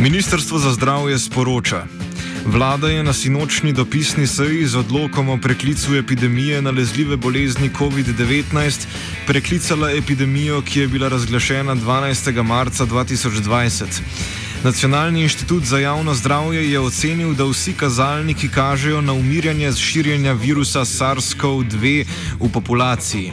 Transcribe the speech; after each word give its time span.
Ministrstvo 0.00 0.58
za 0.58 0.72
zdravje 0.72 1.18
sporoča. 1.18 1.84
Vlada 2.46 2.88
je 2.88 3.02
na 3.02 3.12
sinočni 3.12 3.72
dopisni 3.72 4.26
seji 4.26 4.66
z 4.66 4.76
odlokom 4.76 5.28
o 5.28 5.36
preklicu 5.36 5.96
epidemije 5.96 6.62
nalezljive 6.62 7.16
bolezni 7.16 7.70
COVID-19 7.78 8.86
preklicala 9.26 9.90
epidemijo, 9.92 10.62
ki 10.62 10.80
je 10.80 10.88
bila 10.88 11.08
razglašena 11.08 11.76
12. 11.76 12.42
marca 12.42 12.86
2020. 12.86 13.84
Nacionalni 14.64 15.22
inštitut 15.22 15.64
za 15.64 15.78
javno 15.78 16.14
zdravje 16.14 16.70
je 16.72 16.80
ocenil, 16.80 17.34
da 17.34 17.44
vsi 17.44 17.72
kazalniki 17.72 18.48
kažejo 18.48 19.00
na 19.00 19.12
umirjanje 19.12 19.72
širjenja 19.72 20.32
virusa 20.32 20.80
SARS-CoV-2 20.80 22.04
v 22.40 22.52
populaciji. 22.52 23.32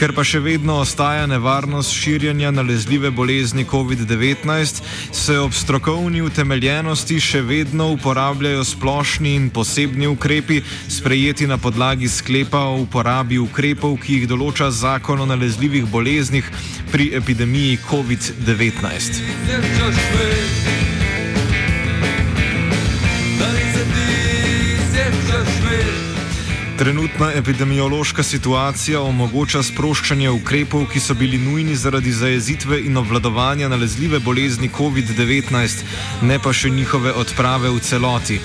Ker 0.00 0.14
pa 0.16 0.22
še 0.24 0.38
vedno 0.40 0.78
ostaja 0.80 1.26
nevarnost 1.28 1.92
širjenja 1.92 2.48
nalezljive 2.56 3.10
bolezni 3.12 3.66
COVID-19, 3.68 4.80
se 5.12 5.36
ob 5.36 5.52
strokovni 5.52 6.22
utemeljenosti 6.24 7.18
še 7.20 7.42
vedno 7.44 7.90
uporabljajo 7.98 8.64
splošni 8.64 9.34
in 9.36 9.50
posebni 9.52 10.08
ukrepi, 10.08 10.62
sprejeti 10.88 11.44
na 11.52 11.60
podlagi 11.60 12.08
sklepa 12.08 12.64
o 12.72 12.80
uporabi 12.86 13.36
ukrepov, 13.44 14.00
ki 14.00 14.22
jih 14.22 14.28
določa 14.32 14.72
zakon 14.72 15.20
o 15.20 15.28
nalezljivih 15.28 15.84
boleznih 15.92 16.48
pri 16.88 17.12
epidemiji 17.20 17.76
COVID-19. 17.92 20.79
Trenutna 26.80 27.28
epidemiološka 27.36 28.22
situacija 28.22 29.00
omogoča 29.04 29.62
sproščanje 29.62 30.30
ukrepov, 30.32 30.86
ki 30.88 31.00
so 31.00 31.14
bili 31.14 31.38
nujni 31.38 31.76
zaradi 31.76 32.12
zajezitve 32.12 32.80
in 32.88 32.96
obvladovanja 32.96 33.68
nalezljive 33.68 34.18
bolezni 34.24 34.70
COVID-19, 34.78 35.82
ne 36.22 36.38
pa 36.40 36.52
še 36.56 36.70
njihove 36.72 37.12
odprave 37.12 37.68
v 37.68 37.80
celoti. 37.84 38.40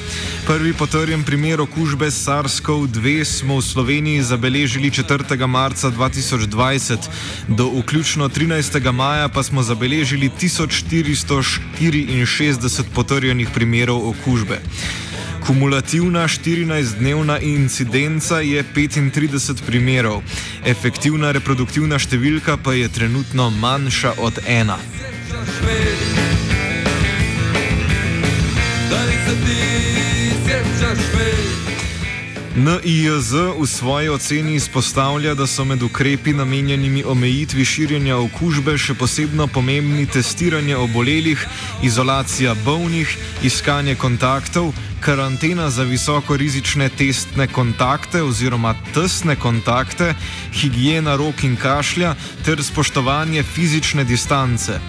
Prvi 0.47 0.73
potrjen 0.75 1.23
primer 1.23 1.61
okužbe 1.63 2.05
SARS-CoV-2 2.11 3.23
smo 3.23 3.55
v 3.61 3.65
Sloveniji 3.71 4.27
zabeležili 4.27 4.91
4. 4.91 5.47
marca 5.47 5.87
2020, 5.87 7.07
do 7.47 7.71
vključno 7.79 8.29
13. 8.29 8.91
maja 8.91 9.31
pa 9.31 9.43
smo 9.43 9.63
zabeležili 9.63 10.29
1464 10.29 12.83
potrjenih 12.95 13.49
primerov 13.55 14.09
okužbe. 14.09 14.59
Kumulativna 15.47 16.27
14-dnevna 16.27 17.39
incidenca 17.39 18.39
je 18.39 18.63
35 18.75 19.61
primerov, 19.65 20.23
efektivna 20.65 21.29
reproduktivna 21.37 21.99
številka 22.01 22.57
pa 22.57 22.73
je 22.73 22.89
trenutno 22.89 23.51
manjša 23.53 24.15
od 24.25 24.41
ena. 24.49 24.79
NIJZ 32.55 33.31
v 33.59 33.67
svoji 33.67 34.09
oceni 34.09 34.55
izpostavlja, 34.55 35.33
da 35.35 35.47
so 35.47 35.65
med 35.65 35.83
ukrepi 35.83 36.33
namenjenimi 36.33 37.03
omejitvi 37.03 37.65
širjenja 37.65 38.15
okužbe 38.17 38.77
še 38.79 38.95
posebno 38.95 39.47
pomembni 39.51 40.05
testiranje 40.07 40.77
obolelih, 40.79 41.43
izolacija 41.83 42.55
bolnih, 42.63 43.11
iskanje 43.43 43.97
kontaktov, 43.99 44.71
karantena 45.03 45.67
za 45.69 45.83
visoko 45.83 46.37
rizične 46.37 46.87
testne 46.89 47.47
kontakte 47.47 48.23
oziroma 48.23 48.71
tesne 48.93 49.35
kontakte, 49.35 50.13
higiena 50.55 51.19
rok 51.19 51.43
in 51.43 51.59
kašlja 51.59 52.15
ter 52.47 52.63
spoštovanje 52.63 53.43
fizične 53.43 54.07
distance. 54.07 54.79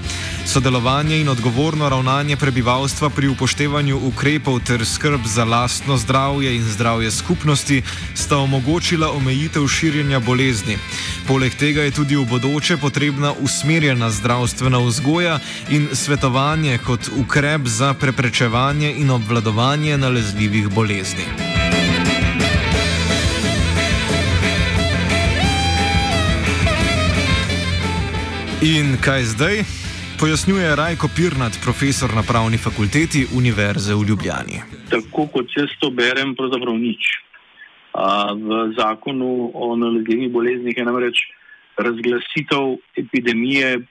Sodelovanje 0.46 1.20
in 1.20 1.28
odgovorno 1.28 1.88
ravnanje 1.88 2.36
prebivalstva 2.36 3.10
pri 3.10 3.28
upoštevanju 3.28 3.98
ukrepov 4.08 4.60
ter 4.60 4.86
skrb 4.86 5.20
za 5.26 5.44
lastno 5.44 5.96
zdravje 5.96 6.56
in 6.56 6.64
zdravje 6.64 7.10
skupnosti 7.10 7.82
sta 8.14 8.36
omogočila 8.38 9.10
omejitev 9.10 9.66
širjenja 9.68 10.20
bolezni. 10.20 10.78
Poleg 11.28 11.54
tega 11.54 11.82
je 11.82 11.90
tudi 11.90 12.16
v 12.16 12.24
bodoče 12.24 12.76
potrebna 12.76 13.32
usmerjena 13.40 14.10
zdravstvena 14.10 14.78
vzgoja 14.78 15.38
in 15.68 15.88
svetovanje 15.92 16.78
kot 16.78 17.10
ukrep 17.16 17.66
za 17.66 17.94
preprečevanje 17.94 18.94
in 18.96 19.10
obvladovanje 19.10 19.98
nalezljivih 19.98 20.68
bolezni. 20.68 21.26
In 28.62 28.96
kaj 29.00 29.24
zdaj? 29.24 29.85
Pojasnjuje 30.20 30.76
Rajko 30.76 31.08
Pirnat, 31.16 31.60
profesor 31.64 32.08
na 32.16 32.22
pravni 32.24 32.56
fakulteti 32.56 33.26
Univerze 33.36 33.92
v 33.94 34.06
Ljubljani. 34.08 34.56
Tako 34.88 35.26
kot 35.28 35.52
jaz 35.52 35.68
to 35.80 35.90
berem, 35.92 36.32
pravzaprav 36.32 36.72
nič. 36.72 37.04
V 38.40 38.48
zakonu 38.78 39.50
o 39.52 39.76
nalezljivih 39.76 40.32
boleznih 40.32 40.78
je 40.78 40.84
namreč 40.88 41.20
razglasitev 41.76 42.78
epidemije 42.96 43.84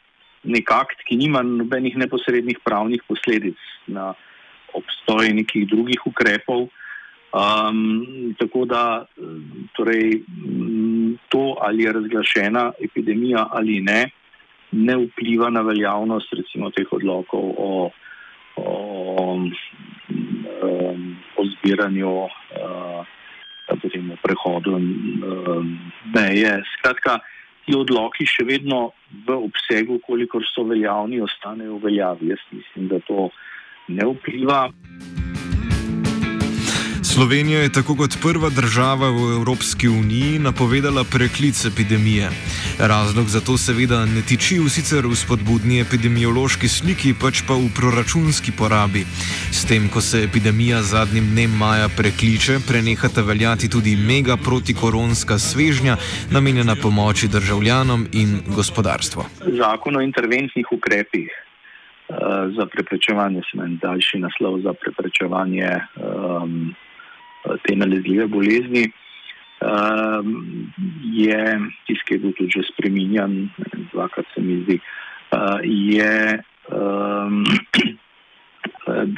nek 0.49 0.71
akt, 0.73 1.05
ki 1.05 1.19
nima 1.21 1.45
nobenih 1.45 1.93
neposrednih 1.93 2.57
pravnih 2.65 3.05
posledic 3.05 3.61
na 3.85 4.13
obstoj 4.73 5.29
nekih 5.29 5.69
drugih 5.69 6.09
ukrepov. 6.09 6.69
Um, 7.35 8.33
tako 8.39 8.65
da 8.65 9.05
torej, 9.77 10.23
to, 11.29 11.53
ali 11.61 11.83
je 11.83 11.97
razglašena 12.01 12.71
epidemija 12.81 13.45
ali 13.51 13.81
ne, 13.81 14.09
ne 14.75 14.95
vpliva 15.05 15.49
na 15.49 15.63
veljavnost 15.65 16.33
recimo 16.35 16.69
teh 16.75 16.89
odlokov 16.91 17.45
o, 17.57 17.71
o, 18.59 18.75
o 21.37 21.45
zbiranju, 21.53 22.11
potem 23.81 24.11
o 24.11 24.17
prehodu 24.23 24.77
meje. 26.13 26.53
Skratka, 26.77 27.19
ti 27.65 27.75
odloki 27.75 28.27
še 28.29 28.45
vedno 28.45 28.91
v 29.25 29.39
obsegu, 29.47 29.99
kolikor 30.05 30.45
so 30.51 30.67
veljavni, 30.69 31.23
ostanejo 31.23 31.79
v 31.79 31.89
veljavi. 31.89 32.33
Jaz 32.35 32.43
mislim, 32.53 32.89
da 32.93 33.01
to 33.07 33.29
ne 33.89 34.11
vpliva. 34.13 34.67
Slovenija 37.15 37.59
je 37.59 37.71
tako 37.71 37.95
kot 37.95 38.17
prva 38.21 38.49
država 38.49 39.09
v 39.09 39.21
Evropski 39.37 39.87
uniji 39.87 40.39
napovedala 40.39 41.03
preklic 41.03 41.65
epidemije. 41.65 42.29
Razlog 42.79 43.27
za 43.27 43.39
to 43.39 43.55
seveda 43.57 43.99
ne 44.05 44.21
tiči 44.29 44.59
v 44.59 44.67
sicer 44.69 45.07
v 45.07 45.15
spodbudni 45.15 45.79
epidemiološki 45.79 46.67
sliki, 46.67 47.13
pač 47.15 47.39
pa 47.47 47.55
v 47.55 47.71
proračunski 47.77 48.51
porabi. 48.51 49.05
S 49.51 49.63
tem, 49.63 49.87
ko 49.87 50.03
se 50.03 50.25
epidemija 50.27 50.83
zadnjim 50.83 51.31
dnem 51.31 51.55
maja 51.55 51.87
prekliče, 51.87 52.59
prenehata 52.67 53.23
veljati 53.23 53.71
tudi 53.71 53.95
mega 53.95 54.35
protikoronska 54.35 55.39
svežnja, 55.39 55.95
namenjena 56.35 56.75
pomoči 56.75 57.31
državljanom 57.31 58.07
in 58.11 58.41
gospodarstvu. 58.55 59.23
Zakon 59.63 59.95
o 59.95 60.01
interventnih 60.03 60.67
ukrepih 60.71 61.31
uh, 61.31 62.15
za 62.59 62.65
preprečevanje, 62.65 63.41
se 63.47 63.55
meni 63.61 63.79
daljši 63.79 64.19
naslov 64.19 64.59
za 64.67 64.73
preprečevanje. 64.83 65.71
Um, 65.95 66.75
te 67.65 67.75
nalezljive 67.75 68.27
bolezni, 68.31 68.85
um, 69.61 70.31
je 71.13 71.41
tisti, 71.87 72.05
ki 72.07 72.17
je 72.17 72.23
bil 72.23 72.33
tudi 72.37 72.57
že 72.57 72.65
spremenjen, 72.71 73.37
dvakrat 73.93 74.27
se 74.33 74.41
mi 74.41 74.61
zdi, 74.63 74.79
uh, 74.81 75.59
je 75.63 76.41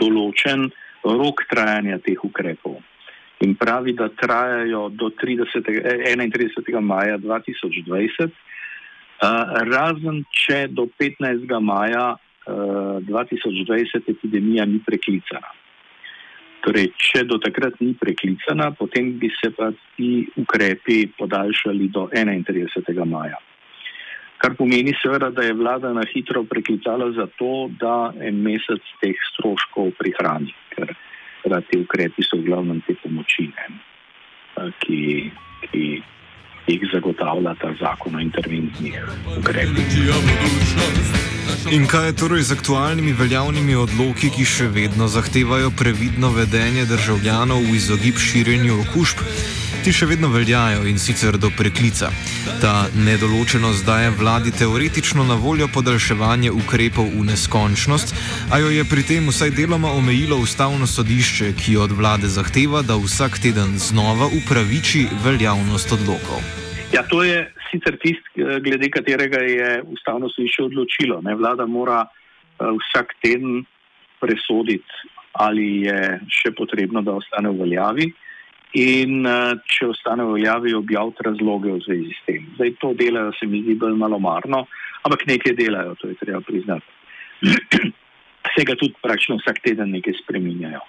določen 0.01 0.67
rok 1.07 1.45
trajanja 1.47 2.01
teh 2.03 2.19
ukrepov. 2.23 2.81
In 3.45 3.53
pravi, 3.55 3.93
da 3.93 4.09
trajajo 4.09 4.89
do 4.89 5.11
30, 5.13 5.69
31. 6.03 6.81
maja 6.81 7.19
2020, 7.21 8.27
uh, 8.27 8.33
razen 9.69 10.25
če 10.33 10.65
do 10.73 10.89
15. 10.99 11.45
maja 11.61 12.17
uh, 12.17 12.97
2020 13.05 14.09
epidemija 14.09 14.65
ni 14.65 14.81
preklicana. 14.83 15.53
Torej, 16.67 16.89
če 16.99 17.21
do 17.23 17.37
takrat 17.39 17.77
ni 17.79 17.93
preklicana, 17.95 18.73
potem 18.75 19.13
bi 19.21 19.29
se 19.31 19.53
pa 19.55 19.69
ti 19.95 20.27
ukrepi 20.35 21.05
podaljšali 21.15 21.87
do 21.95 22.09
31. 22.11 23.05
maja. 23.07 23.37
Kar 24.37 24.51
pomeni 24.59 24.91
seveda, 24.99 25.29
da 25.31 25.45
je 25.47 25.55
vlada 25.55 25.93
na 25.95 26.03
hitro 26.11 26.43
preklicala 26.43 27.07
za 27.15 27.29
to, 27.39 27.69
da 27.79 28.11
en 28.19 28.43
mesec 28.43 28.83
teh 28.99 29.15
stroškov 29.31 29.95
prihrani, 29.97 30.51
ker 30.75 30.91
te 31.71 31.79
ukrepi 31.79 32.27
so 32.27 32.41
v 32.41 32.49
glavnem 32.49 32.83
te 32.83 32.97
pomoči, 32.99 33.47
ne, 33.47 34.67
ki, 34.83 35.01
ki 35.63 35.83
jih 36.67 36.89
zagotavlja 36.93 37.55
ta 37.61 37.73
zakon 37.79 38.15
o 38.15 38.19
interventnih 38.19 38.99
ukrepih. 39.37 39.87
In 41.71 41.87
kaj 41.87 42.05
je 42.07 42.15
torej 42.15 42.43
z 42.47 42.55
aktualnimi 42.55 43.11
veljavnimi 43.11 43.75
odloki, 43.75 44.29
ki 44.31 44.45
še 44.45 44.67
vedno 44.71 45.07
zahtevajo 45.07 45.71
previdno 45.79 46.31
vedenje 46.31 46.85
državljanov 46.87 47.63
v 47.63 47.75
izogib 47.75 48.19
širjenju 48.19 48.81
okužb? 48.83 49.23
Ti 49.87 49.93
še 49.95 50.09
vedno 50.09 50.27
veljajo 50.27 50.81
in 50.91 50.97
sicer 50.99 51.37
do 51.39 51.47
preklica. 51.55 52.09
Ta 52.59 52.89
nedoločenost 52.91 53.85
daje 53.87 54.09
vladi 54.19 54.51
teoretično 54.51 55.23
na 55.23 55.37
voljo 55.39 55.69
podaljševanje 55.71 56.51
ukrepov 56.51 57.07
v 57.13 57.23
neskončnost, 57.29 58.11
a 58.51 58.59
jo 58.59 58.67
je 58.67 58.83
pri 58.83 59.05
tem 59.07 59.29
vsaj 59.31 59.53
deloma 59.55 59.93
omejilo 59.95 60.41
ustavno 60.43 60.89
sodišče, 60.91 61.53
ki 61.61 61.77
od 61.85 61.95
vlade 61.95 62.27
zahteva, 62.27 62.83
da 62.83 62.99
vsak 62.99 63.39
teden 63.39 63.79
znova 63.79 64.27
upraviči 64.41 65.05
veljavnost 65.23 65.95
odlokov. 65.95 66.43
Ja, 66.91 67.07
to 67.07 67.23
je 67.23 67.47
sicer 67.71 67.95
tisti, 68.03 68.43
glede 68.67 68.91
katerega 68.91 69.39
je 69.39 69.71
ustavno 69.87 70.27
sodišče 70.35 70.67
odločilo. 70.67 71.23
Ne? 71.23 71.39
Vlada 71.39 71.63
mora 71.63 72.03
uh, 72.03 72.75
vsak 72.83 73.15
teden 73.23 73.63
presoditi, 74.19 75.03
ali 75.31 75.87
je 75.87 75.99
še 76.27 76.57
potrebno, 76.59 76.99
da 76.99 77.15
ostane 77.23 77.55
v 77.55 77.63
veljavi 77.63 78.11
in 78.77 79.25
uh, 79.25 79.55
če 79.65 79.89
ostane 79.91 80.25
v 80.25 80.37
veljavi, 80.37 80.75
objaviti 80.77 81.25
razloge 81.25 81.71
v 81.73 81.83
zvezi 81.85 82.13
s 82.13 82.25
tem. 82.27 82.45
Zdaj 82.57 82.73
to 82.81 82.93
delajo, 82.99 83.33
se 83.39 83.49
mi 83.49 83.63
zdi, 83.63 83.77
bolj 83.79 83.97
malomarno, 83.97 84.65
ampak 85.07 85.25
nekaj 85.29 85.55
delajo, 85.57 85.95
to 86.01 86.11
je 86.11 86.19
treba 86.21 86.41
priznati. 86.45 86.85
Vsega 88.47 88.77
tudi 88.79 88.95
praktično 89.03 89.37
vsak 89.41 89.61
teden 89.65 89.91
nekaj 89.95 90.15
spreminjajo. 90.21 90.81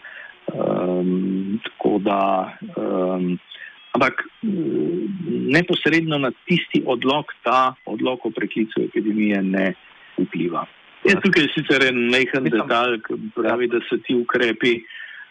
Um, 0.48 1.58
tako 1.64 1.98
da, 2.00 2.20
um, 2.76 3.34
ampak 3.96 4.22
neposredno 5.52 6.20
na 6.22 6.30
tisti 6.48 6.80
odlog, 6.86 7.34
ta 7.44 7.74
odlog 7.84 8.24
o 8.24 8.30
preklicu 8.32 8.86
epidemije 8.86 9.42
ne 9.42 9.72
vpliva. 10.16 10.64
Je 11.06 11.14
tukaj 11.22 11.46
sicer 11.54 11.84
en 11.88 12.08
majhen 12.10 12.48
detalj, 12.50 12.98
ki 13.06 13.18
pravi, 13.36 13.68
da 13.70 13.80
se 13.88 14.00
ti 14.06 14.16
ukrepi 14.18 14.78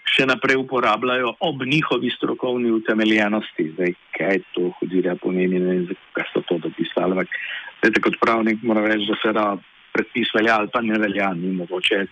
še 0.07 0.25
naprej 0.29 0.57
uporabljajo 0.61 1.33
ob 1.43 1.63
njihovi 1.65 2.11
strokovni 2.15 2.71
utemeljenosti. 2.71 3.71
Zdaj, 3.73 3.93
kaj 4.17 4.41
to 4.55 4.71
hodira 4.79 5.15
pomeni, 5.21 5.59
ne 5.59 5.73
vem, 5.73 5.97
kaj 6.15 6.29
so 6.33 6.43
to 6.47 6.59
dopisali. 6.63 7.17
Ampak, 7.17 8.01
kot 8.03 8.19
pravnik 8.21 8.63
moram 8.63 8.87
reči, 8.87 9.09
da 9.11 9.19
se 9.21 9.35
da 9.35 9.47
predpis 9.93 10.33
velja 10.37 10.57
ali 10.61 10.71
pa 10.73 10.81
ne 10.81 10.99
velja, 10.99 11.31
ni 11.33 11.53
mogoče 11.59 12.03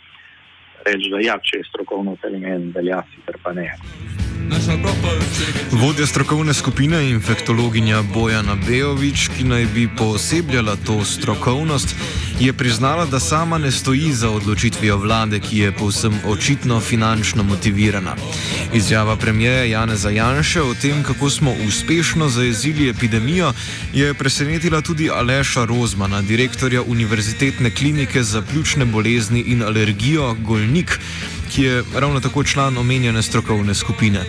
reči, 0.86 1.12
da 1.12 1.24
ja, 1.24 1.39
če 1.42 1.62
je 1.62 1.69
strokovno 1.71 2.18
utemeljen, 2.19 2.71
velja, 2.75 3.03
sicer 3.13 3.39
pa 3.44 3.53
ne. 3.56 3.69
Vodja 5.71 6.06
strokovne 6.07 6.53
skupine 6.53 7.09
infektologinja 7.09 8.01
Bojana 8.01 8.56
Bejovič, 8.68 9.30
ki 9.38 9.44
naj 9.44 9.65
bi 9.65 9.89
poosebljala 9.97 10.75
to 10.86 11.06
strokovnost, 11.06 11.95
je 12.39 12.53
priznala, 12.53 13.06
da 13.06 13.19
sama 13.19 13.57
ne 13.57 13.71
stoji 13.71 14.13
za 14.13 14.30
odločitvijo 14.30 14.97
vlade, 14.97 15.39
ki 15.39 15.57
je 15.57 15.71
povsem 15.71 16.19
očitno 16.25 16.80
finančno 16.80 17.44
motivirana. 17.44 18.15
Izjava 18.74 19.15
premijeja 19.15 19.63
Janeza 19.63 20.09
Janše 20.09 20.62
o 20.62 20.74
tem, 20.74 21.03
kako 21.03 21.30
smo 21.30 21.53
uspešno 21.68 22.30
zajezili 22.30 22.89
epidemijo, 22.89 23.53
je 23.94 24.13
presenetila 24.13 24.81
tudi 24.81 25.09
Aleša 25.09 25.65
Rozmana, 25.65 26.21
direktorja 26.21 26.81
Univerzitetne 26.81 27.71
klinike 27.71 28.24
za 28.24 28.41
pljučne 28.41 28.86
bolezni 28.86 29.39
in 29.39 29.63
alergijo 29.63 30.33
Golnik 30.33 31.00
ki 31.56 31.63
je 31.63 31.84
ravno 31.96 32.19
tako 32.19 32.44
član 32.44 32.78
omenjene 32.78 33.22
strokovne 33.24 33.75
skupine. 33.75 34.19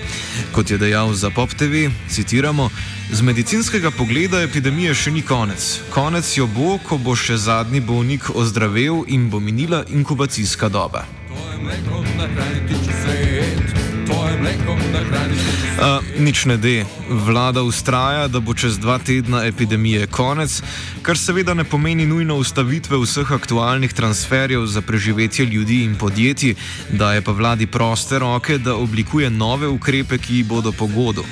Kot 0.52 0.70
je 0.70 0.78
dejal 0.78 1.14
za 1.14 1.30
Pop 1.30 1.50
TV, 1.50 1.90
citiramo: 2.08 2.70
Z 3.12 3.22
medicinskega 3.22 3.90
pogleda 3.90 4.42
epidemije 4.42 4.94
še 4.94 5.10
ni 5.10 5.22
konec. 5.22 5.80
Konec 5.90 6.36
jo 6.36 6.46
bo, 6.46 6.78
ko 6.78 6.98
bo 6.98 7.16
še 7.16 7.36
zadnji 7.36 7.80
bolnik 7.80 8.30
ozdravel 8.34 9.02
in 9.06 9.30
bo 9.30 9.40
minila 9.40 9.84
inkubacijska 9.88 10.68
doba. 10.68 11.06
To 11.28 11.34
je 11.50 11.62
mleko 11.64 12.04
na 12.16 12.26
hrani, 12.30 12.68
če 12.68 12.74
se 12.74 12.80
je. 12.80 12.85
A, 15.80 16.00
nič 16.18 16.44
ne 16.44 16.56
de. 16.56 16.84
Vlada 17.08 17.62
ustraja, 17.62 18.28
da 18.28 18.40
bo 18.40 18.54
čez 18.54 18.78
dva 18.78 18.98
tedna 18.98 19.44
epidemije 19.44 20.06
konec, 20.06 20.62
kar 21.02 21.18
seveda 21.18 21.54
ne 21.54 21.64
pomeni 21.64 22.06
nujno 22.06 22.36
ustavitve 22.36 22.98
vseh 23.02 23.32
aktualnih 23.32 23.92
transferjev 23.92 24.66
za 24.66 24.80
preživetje 24.80 25.44
ljudi 25.44 25.82
in 25.84 25.94
podjetij, 25.94 26.54
daje 26.90 27.22
pa 27.22 27.32
vladi 27.32 27.66
proste 27.66 28.18
roke, 28.18 28.58
da 28.58 28.74
oblikuje 28.74 29.30
nove 29.30 29.68
ukrepe, 29.68 30.18
ki 30.18 30.42
bodo 30.42 30.72
pogodu. 30.72 31.24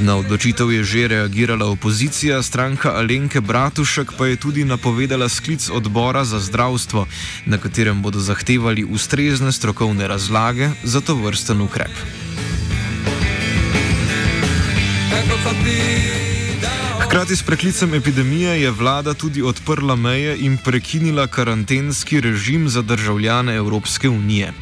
Na 0.00 0.16
odločitev 0.16 0.72
je 0.72 0.84
že 0.84 1.08
reagirala 1.08 1.66
opozicija, 1.68 2.42
stranka 2.42 2.96
Alenke 2.96 3.40
Bratušek 3.40 4.16
pa 4.16 4.26
je 4.26 4.36
tudi 4.36 4.64
napovedala 4.64 5.28
sklic 5.28 5.68
odbora 5.68 6.24
za 6.24 6.40
zdravstvo, 6.40 7.06
na 7.46 7.58
katerem 7.58 8.02
bodo 8.02 8.20
zahtevali 8.20 8.84
ustrezne 8.84 9.52
strokovne 9.52 10.08
razlage 10.08 10.70
za 10.84 11.00
to 11.00 11.14
vrsten 11.14 11.60
ukrep. 11.60 11.92
Hkrati 17.04 17.36
s 17.36 17.42
preklicem 17.42 17.94
epidemije 17.94 18.62
je 18.62 18.70
vlada 18.70 19.14
tudi 19.14 19.42
odprla 19.42 19.96
meje 19.96 20.36
in 20.38 20.58
prekinila 20.64 21.26
karantenski 21.26 22.20
režim 22.20 22.68
za 22.68 22.82
državljane 22.82 23.54
Evropske 23.54 24.08
unije. 24.08 24.52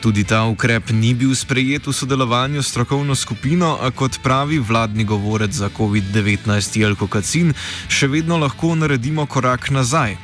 Tudi 0.00 0.24
ta 0.24 0.42
ukrep 0.44 0.90
ni 0.90 1.14
bil 1.14 1.34
sprejet 1.34 1.86
v 1.86 1.92
sodelovanju 1.92 2.62
s 2.62 2.68
strokovno 2.68 3.14
skupino, 3.14 3.78
a 3.80 3.90
kot 3.90 4.18
pravi 4.22 4.58
vladni 4.58 5.04
govorec 5.04 5.52
za 5.52 5.68
COVID-19 5.78 6.78
Jelko 6.80 7.06
Kacin, 7.06 7.54
še 7.88 8.08
vedno 8.08 8.38
lahko 8.38 8.74
naredimo 8.74 9.26
korak 9.26 9.70
nazaj. 9.70 10.16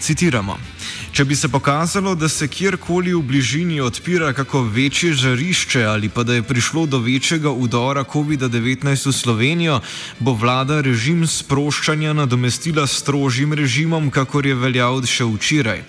Citiramo. 0.00 0.58
Če 1.16 1.24
bi 1.24 1.36
se 1.36 1.48
pokazalo, 1.48 2.12
da 2.14 2.28
se 2.28 2.44
kjerkoli 2.48 3.14
v 3.14 3.22
bližini 3.24 3.78
odpira 3.80 4.34
kako 4.36 4.60
večje 4.62 5.14
žarišče 5.16 5.84
ali 5.84 6.08
pa 6.08 6.22
da 6.22 6.34
je 6.34 6.42
prišlo 6.42 6.84
do 6.86 6.98
večjega 6.98 7.50
udora 7.50 8.04
COVID-19 8.04 9.08
v 9.08 9.12
Slovenijo, 9.12 9.80
bo 10.18 10.36
vlada 10.36 10.82
režim 10.84 11.24
sproščanja 11.26 12.12
nadomestila 12.12 12.86
strožjim 12.86 13.56
režimom, 13.56 14.10
kakor 14.10 14.46
je 14.46 14.54
veljal 14.54 15.00
še 15.08 15.24
včeraj. 15.24 15.84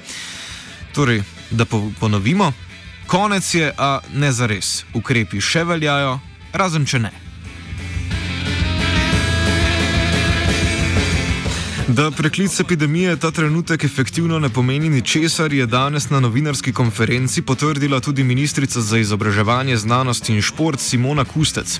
Torej, 0.95 1.23
da 1.51 1.67
ponovimo. 1.99 2.53
Konec 3.07 3.53
je, 3.55 3.73
a 3.77 3.99
ne 4.15 4.31
za 4.31 4.47
res. 4.47 4.85
Ukrepi 4.95 5.43
še 5.43 5.67
veljajo, 5.67 6.21
razen 6.55 6.87
če 6.87 7.03
ne. 7.03 7.26
Da 11.87 12.11
preklic 12.11 12.59
epidemije 12.59 13.15
ta 13.15 13.31
trenutek 13.31 13.83
efektivno 13.83 14.39
ne 14.39 14.49
pomeni 14.49 14.89
ničesar, 14.89 15.53
je 15.53 15.65
danes 15.65 16.09
na 16.09 16.19
novinarski 16.19 16.73
konferenci 16.73 17.41
potrdila 17.41 17.99
tudi 17.99 18.23
ministrica 18.23 18.81
za 18.81 18.97
izobraževanje, 18.97 19.77
znanost 19.77 20.29
in 20.29 20.41
šport 20.41 20.79
Simona 20.79 21.25
Kustec. 21.25 21.79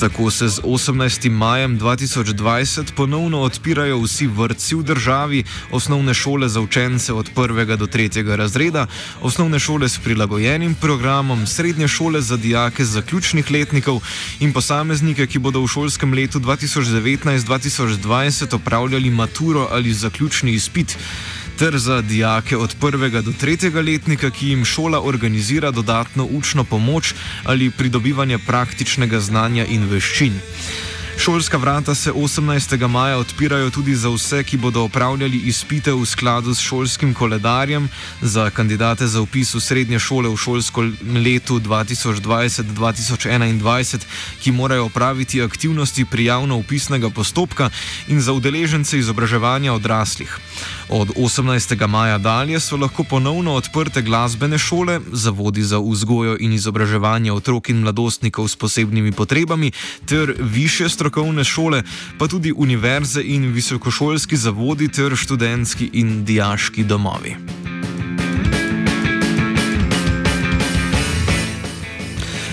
Tako 0.00 0.30
se 0.30 0.48
z 0.48 0.60
18. 0.64 1.30
majem 1.30 1.78
2020 1.78 2.92
ponovno 2.96 3.40
odpirajo 3.40 4.00
vsi 4.00 4.26
vrtci 4.26 4.74
v 4.74 4.82
državi, 4.82 5.44
osnovne 5.70 6.14
šole 6.14 6.48
za 6.48 6.60
učence 6.60 7.12
od 7.12 7.30
1. 7.36 7.76
do 7.76 7.86
3. 7.86 8.36
razreda, 8.36 8.86
osnovne 9.22 9.58
šole 9.58 9.88
s 9.88 9.98
prilagojenim 9.98 10.74
programom, 10.74 11.46
srednje 11.46 11.88
šole 11.88 12.22
za 12.22 12.36
dijake 12.36 12.84
zaključnih 12.84 13.50
letnikov 13.50 14.00
in 14.40 14.52
posameznike, 14.52 15.26
ki 15.26 15.38
bodo 15.38 15.62
v 15.62 15.68
šolskem 15.68 16.14
letu 16.14 16.40
2019-2020 16.40 18.54
opravljali 18.54 19.10
maturo 19.10 19.27
maturo 19.28 19.68
ali 19.70 19.92
zaključni 19.92 20.52
izpit, 20.52 20.96
ter 21.58 21.78
za 21.78 22.00
dijake 22.02 22.56
od 22.56 22.74
prvega 22.80 23.20
do 23.20 23.32
tretjega 23.32 23.80
letnika, 23.80 24.30
ki 24.30 24.48
jim 24.48 24.64
šola 24.64 25.00
organizira 25.02 25.70
dodatno 25.70 26.24
učno 26.24 26.64
pomoč 26.64 27.14
ali 27.44 27.70
pridobivanje 27.70 28.38
praktičnega 28.38 29.20
znanja 29.20 29.66
in 29.66 29.84
veščin. 29.90 30.40
Šolska 31.18 31.56
vrata 31.56 31.94
se 31.94 32.12
18. 32.12 32.88
maja 32.88 33.18
odpirajo 33.18 33.70
tudi 33.70 33.94
za 33.94 34.08
vse, 34.08 34.44
ki 34.44 34.56
bodo 34.56 34.82
opravljali 34.82 35.36
izpite 35.36 35.92
v 35.92 36.06
skladu 36.06 36.54
s 36.54 36.60
šolskim 36.60 37.14
koledarjem 37.14 37.88
za 38.22 38.50
kandidate 38.50 39.06
za 39.06 39.20
upis 39.20 39.54
v 39.54 39.60
srednje 39.60 39.98
šole 39.98 40.28
v 40.28 40.36
šolsko 40.36 40.80
letu 41.24 41.60
2020-2021, 41.60 43.98
ki 44.40 44.52
morajo 44.52 44.84
opraviti 44.84 45.42
aktivnosti 45.42 46.04
prijavno 46.04 46.56
upisnega 46.56 47.10
postopka 47.10 47.70
in 48.08 48.20
za 48.20 48.32
udeležence 48.32 48.98
izobraževanja 48.98 49.72
odraslih. 49.72 50.38
Od 50.88 51.08
18. 51.16 51.86
maja 51.86 52.18
dalje 52.18 52.60
so 52.60 52.76
lahko 52.76 53.04
ponovno 53.04 53.54
odprte 53.54 54.02
glasbene 54.02 54.58
šole, 54.58 55.00
zavodi 55.12 55.62
za 55.62 55.78
vzgojo 55.78 56.36
in 56.40 56.52
izobraževanje 56.52 57.32
otrok 57.32 57.68
in 57.68 57.80
mladostnikov 57.80 58.48
s 58.48 58.56
posebnimi 58.56 59.12
potrebami 59.12 59.72
ter 60.06 60.34
više 60.38 60.88
strokovne 61.08 61.44
šole, 61.44 61.82
pa 62.18 62.28
tudi 62.28 62.52
univerze 62.56 63.22
in 63.24 63.52
visokošolski 63.52 64.36
zavodi 64.36 64.88
ter 64.88 65.16
študentski 65.16 65.90
in 65.92 66.24
dijaški 66.24 66.84
domovi. 66.84 67.36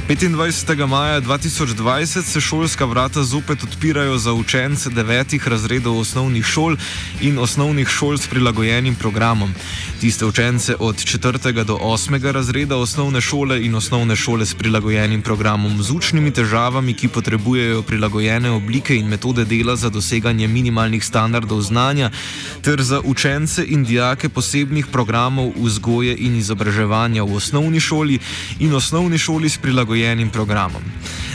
25. 0.07 0.88
maja 0.88 1.21
2020 1.21 2.24
se 2.24 2.41
šolska 2.41 2.85
vrata 2.85 3.24
zopet 3.24 3.63
odpirajo 3.63 4.17
za 4.17 4.33
učence 4.33 4.89
devetih 4.89 5.47
razredov 5.47 6.00
osnovnih 6.00 6.45
šol 6.45 6.75
in 7.21 7.39
osnovnih 7.39 7.88
šol 7.88 8.17
s 8.17 8.27
prilagojenim 8.27 8.95
programom. 8.95 9.53
Tiste 10.01 10.25
učence 10.25 10.75
od 10.79 10.95
4. 10.95 11.63
do 11.63 11.75
8. 11.75 12.31
razreda 12.31 12.77
osnovne 12.77 13.21
šole 13.21 13.65
in 13.65 13.75
osnovne 13.75 14.15
šole 14.15 14.45
s 14.45 14.53
prilagojenim 14.53 15.21
programom 15.21 15.83
z 15.83 15.91
učnimi 15.91 16.31
težavami, 16.31 16.93
ki 16.93 17.07
potrebujejo 17.07 17.81
prilagojene 17.81 18.51
oblike 18.51 18.95
in 18.95 19.07
metode 19.07 19.45
dela 19.45 19.75
za 19.75 19.89
doseganje 19.89 20.47
minimalnih 20.47 21.05
standardov 21.05 21.62
znanja, 21.62 22.12
ter 22.62 22.83
za 22.83 23.01
učence 23.05 23.65
in 23.67 23.83
dijake 23.83 24.29
posebnih 24.29 24.88
programov 24.88 25.51
vzgoje 25.55 26.15
in 26.17 26.35
izobraževanja 26.35 27.24
v 27.24 27.35
osnovni 27.35 27.79
šoli 27.79 28.19
in 28.59 28.74
osnovni 28.74 29.17
šoli 29.17 29.50
s 29.50 29.57
prilagojenim 29.57 29.94
prilagojenim 29.95 30.29
programom. 30.29 30.83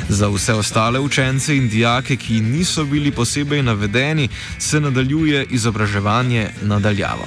Za 0.08 0.28
vse 0.28 0.54
ostale 0.54 1.00
učence 1.00 1.56
in 1.56 1.68
dijake, 1.68 2.16
ki 2.16 2.40
niso 2.40 2.84
bili 2.84 3.10
posebej 3.10 3.62
navedeni, 3.62 4.28
se 4.58 4.80
nadaljuje 4.80 5.46
izobraževanje 5.50 6.50
nadaljavo. 6.62 7.24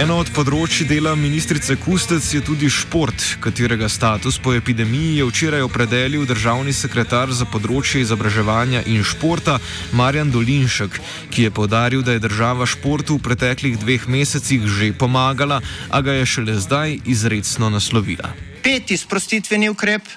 Eno 0.00 0.14
od 0.16 0.30
področji 0.32 0.86
dela 0.88 1.10
ministrice 1.12 1.74
Kustec 1.76 2.24
je 2.32 2.38
tudi 2.40 2.70
šport, 2.72 3.20
katerega 3.44 3.84
status 3.92 4.38
po 4.40 4.54
epidemiji 4.56 5.18
je 5.18 5.26
včeraj 5.28 5.64
opredelil 5.66 6.22
državni 6.24 6.72
sekretar 6.72 7.28
za 7.36 7.44
področje 7.44 8.00
izobraževanja 8.00 8.80
in 8.88 9.02
športa 9.04 9.58
Marjan 9.92 10.30
Dolinšek, 10.32 10.96
ki 11.28 11.44
je 11.44 11.50
podaril, 11.52 12.00
da 12.00 12.14
je 12.16 12.22
država 12.24 12.64
športu 12.64 13.18
v 13.18 13.24
preteklih 13.26 13.76
dveh 13.76 14.06
mesecih 14.08 14.64
že 14.64 14.88
pomagala, 14.96 15.58
a 15.92 16.00
ga 16.00 16.14
je 16.16 16.30
šele 16.32 16.54
zdaj 16.56 16.96
izredno 17.04 17.68
naslovila. 17.68 18.32
Peti 18.64 18.96
sprostitveni 18.96 19.68
ukrep, 19.68 20.08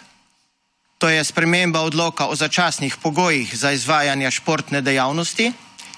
to 0.95 1.11
je 1.11 1.19
sprememba 1.27 1.83
odloka 1.83 2.31
o 2.31 2.39
začasnih 2.39 2.95
pogojih 3.03 3.51
za 3.51 3.75
izvajanje 3.75 4.31
športne 4.31 4.79
dejavnosti, 4.79 5.51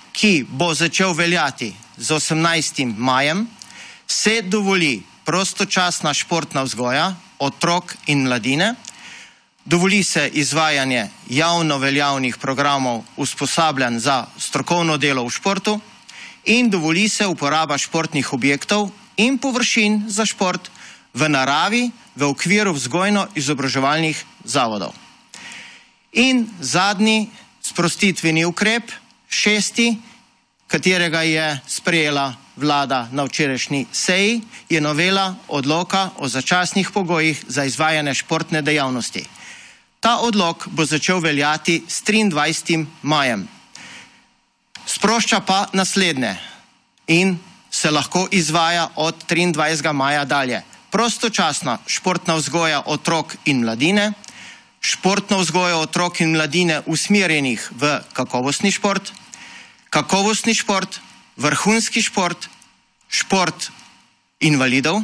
ki 0.10 0.34
bo 0.50 0.74
začel 0.74 1.14
veljati 1.14 1.70
z 2.02 2.10
18. 2.18 2.82
majem 2.98 3.46
se 4.08 4.42
dovoli 4.42 5.04
prostočasna 5.26 6.14
športna 6.14 6.64
vzgoja 6.64 7.16
otrok 7.40 7.96
in 8.08 8.24
mladine, 8.24 8.76
dovoli 9.66 10.04
se 10.04 10.30
izvajanje 10.34 11.10
javno 11.30 11.78
veljavnih 11.78 12.38
programov 12.38 13.04
usposabljanj 13.18 14.00
za 14.00 14.26
strokovno 14.38 14.98
delo 14.98 15.26
v 15.26 15.30
športu 15.30 15.80
in 16.46 16.70
dovoli 16.70 17.10
se 17.10 17.28
uporaba 17.28 17.78
športnih 17.78 18.34
objektov 18.34 18.90
in 19.18 19.38
površin 19.38 20.04
za 20.08 20.26
šport 20.26 20.70
v 21.14 21.30
naravi 21.30 21.90
v 22.16 22.24
okviru 22.28 22.74
vzgojno-izobraževalnih 22.74 24.24
zavodov. 24.44 24.94
In 26.12 26.48
zadnji 26.60 27.30
sprostitveni 27.62 28.46
ukrep, 28.46 28.92
šesti, 29.28 29.98
katerega 30.68 31.22
je 31.22 31.60
sprejela 31.68 32.45
vlada 32.56 33.08
na 33.12 33.24
včerajšnji 33.24 33.86
seji, 33.92 34.42
je 34.70 34.82
novela 34.82 35.36
odloka 35.48 36.10
o 36.18 36.28
začasnih 36.28 36.90
pogojih 36.94 37.44
za 37.48 37.64
izvajanje 37.64 38.14
športne 38.14 38.62
dejavnosti. 38.62 39.26
Ta 40.00 40.18
odlok 40.22 40.68
bo 40.68 40.86
začel 40.86 41.20
veljati 41.20 41.84
s 41.88 42.04
23. 42.04 42.86
majem. 43.02 43.48
Sprošča 44.86 45.40
pa 45.40 45.66
naslednje 45.74 46.38
in 47.08 47.40
se 47.72 47.92
lahko 47.92 48.28
izvaja 48.32 48.90
od 48.96 49.16
23. 49.30 49.94
maja 49.94 50.26
dalje. 50.26 50.62
Prostočasna 50.92 51.78
športna 51.88 52.36
vzgoja 52.36 52.84
otrok 52.86 53.36
in 53.46 53.66
mladine, 53.66 54.14
športna 54.80 55.38
vzgoja 55.38 55.78
otrok 55.78 56.22
in 56.22 56.32
mladine 56.32 56.82
usmerjenih 56.86 57.72
v 57.72 58.00
kakovostni 58.14 58.72
šport, 58.72 59.12
kakovostni 59.90 60.54
šport, 60.54 61.00
vrhunski 61.38 62.02
šport, 62.02 62.48
šport 63.10 63.70
invalidov, 64.40 65.04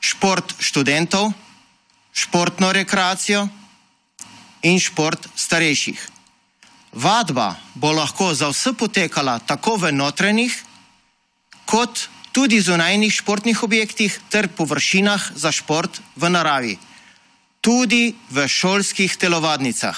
šport 0.00 0.54
študentov, 0.58 1.32
športno 2.12 2.72
rekreacijo 2.72 3.48
in 4.62 4.80
šport 4.80 5.28
starejših. 5.34 5.98
Vadba 6.92 7.54
bo 7.74 7.92
lahko 7.92 8.34
za 8.34 8.48
vse 8.48 8.72
potekala 8.72 9.38
tako 9.38 9.76
v 9.76 9.92
notranjih, 9.92 10.54
kot 11.68 12.08
tudi 12.32 12.60
zunajnih 12.60 13.12
športnih 13.12 13.62
objektih 13.62 14.20
ter 14.30 14.48
površinah 14.48 15.32
za 15.36 15.52
šport 15.52 16.00
v 16.16 16.30
naravi, 16.30 16.78
tudi 17.60 18.14
v 18.30 18.48
šolskih 18.48 19.16
telovadnicah. 19.16 19.96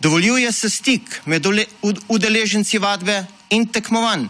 Dovoljuje 0.00 0.52
se 0.52 0.70
stik 0.70 1.20
med 1.24 1.46
udeleženci 2.08 2.78
vadbe 2.78 3.26
in 3.50 3.66
tekmovanj. 3.68 4.28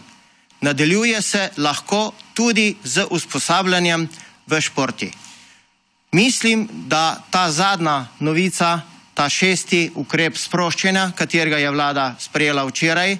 Nadaljuje 0.67 1.23
se 1.23 1.51
lahko 1.57 2.13
tudi 2.35 2.75
z 2.85 3.07
usposabljanjem 3.11 4.09
v 4.47 4.61
športi. 4.61 5.11
Mislim, 6.13 6.69
da 6.73 7.23
ta 7.31 7.51
zadnja 7.53 8.07
novica, 8.19 8.81
ta 9.15 9.29
šesti 9.31 9.91
ukrep 9.95 10.37
sproščanja, 10.37 11.13
katerega 11.15 11.61
je 11.63 11.71
vlada 11.71 12.07
sprejela 12.19 12.65
včeraj, 12.67 13.17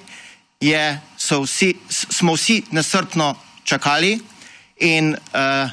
je, 0.61 1.01
vsi, 1.19 1.71
smo 1.89 2.35
vsi 2.35 2.63
nesrpno 2.71 3.35
čakali 3.65 4.19
in 4.81 5.15
uh, 5.15 5.71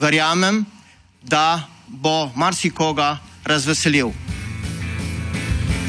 verjamem, 0.00 0.64
da 1.22 1.68
bo 1.86 2.30
marsikoga 2.34 3.18
razveselil. 3.44 4.39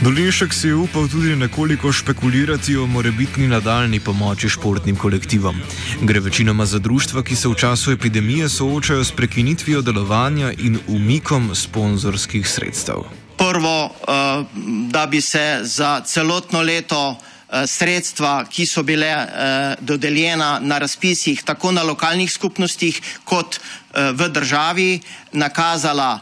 Dolinšek 0.02 0.50
si 0.54 0.68
je 0.68 0.76
upal 0.76 1.06
tudi 1.06 1.36
nekoliko 1.36 1.92
špekulirati 1.94 2.74
o 2.78 2.88
morebitni 2.90 3.48
nadaljni 3.48 4.00
pomoči 4.00 4.50
športnim 4.50 4.96
kolektivom. 4.98 5.62
Gre 6.02 6.20
večinoma 6.20 6.66
za 6.66 6.80
društva, 6.80 7.22
ki 7.24 7.36
se 7.36 7.48
v 7.48 7.54
času 7.56 7.92
epidemije 7.92 8.50
soočajo 8.50 9.04
s 9.04 9.12
prekinitvijo 9.12 9.82
delovanja 9.82 10.52
in 10.58 10.80
umikom 10.88 11.56
sponzorskih 11.56 12.48
sredstev. 12.50 12.96
Prvo, 13.38 13.86
eh, 13.86 14.46
da 14.90 15.06
bi 15.06 15.22
se 15.22 15.60
za 15.62 16.02
celotno 16.06 16.62
leto 16.62 17.18
eh, 17.18 17.68
sredstva, 17.68 18.46
ki 18.50 18.66
so 18.66 18.84
bile 18.84 19.08
eh, 19.08 19.76
dodeljena 19.82 20.60
na 20.60 20.78
razpisih 20.78 21.44
tako 21.44 21.72
na 21.72 21.84
lokalnih 21.84 22.32
skupnostih 22.32 23.02
kot 23.24 23.60
v 23.94 24.30
državi, 24.30 25.00
nakazala 25.32 26.20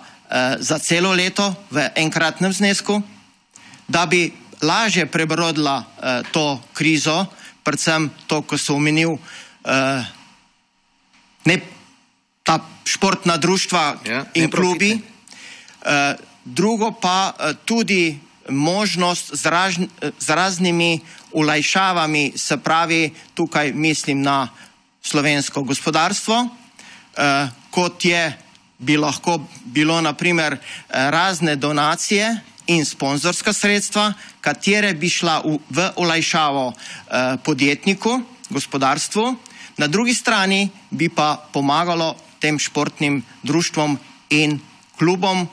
za 0.59 0.79
celo 0.79 1.13
leto 1.13 1.53
v 1.71 1.87
enkratnem 1.95 2.53
znesku 2.53 3.01
da 3.89 4.05
bi 4.05 4.29
lažje 4.61 5.05
prebrodila 5.05 5.83
uh, 5.83 6.31
to 6.31 6.61
krizo, 6.73 7.25
predvsem 7.63 8.09
to, 8.27 8.41
ko 8.41 8.57
so 8.57 8.77
omenil 8.77 9.17
uh, 9.17 9.19
ne 11.45 11.59
ta 12.43 12.59
športna 12.85 13.37
društva 13.37 13.83
ja, 14.05 14.25
in 14.33 14.49
klubi. 14.51 14.93
Uh, 14.93 16.15
drugo 16.45 16.91
pa 16.91 17.33
uh, 17.33 17.55
tudi 17.65 18.19
možnost 18.49 19.33
z, 19.33 19.45
raž, 19.45 19.77
z 20.19 20.29
raznimi 20.29 20.99
ulajšavami, 21.31 22.33
se 22.35 22.57
pravi, 22.57 23.13
tukaj 23.33 23.73
mislim 23.73 24.21
na 24.21 24.49
slovensko 25.01 25.63
gospodarstvo, 25.63 26.37
uh, 26.45 27.49
kot 27.69 28.05
je 28.05 28.37
bi 28.79 28.97
lahko 28.97 29.43
bilo 29.65 30.01
naprimer 30.01 30.57
razne 30.89 31.55
donacije 31.55 32.39
in 32.69 32.85
sponzorska 32.85 33.53
sredstva, 33.53 34.13
katere 34.41 34.93
bi 34.93 35.09
šla 35.09 35.41
v, 35.41 35.57
v 35.69 35.89
olajšavo 35.97 36.65
eh, 36.69 37.37
podjetniku, 37.43 38.21
gospodarstvu, 38.49 39.35
na 39.77 39.87
drugi 39.87 40.13
strani 40.13 40.69
bi 40.91 41.09
pa 41.09 41.37
pomagalo 41.53 42.15
tem 42.39 42.59
športnim 42.59 43.23
društvom 43.43 43.97
in 44.29 44.59
klubom 44.97 45.47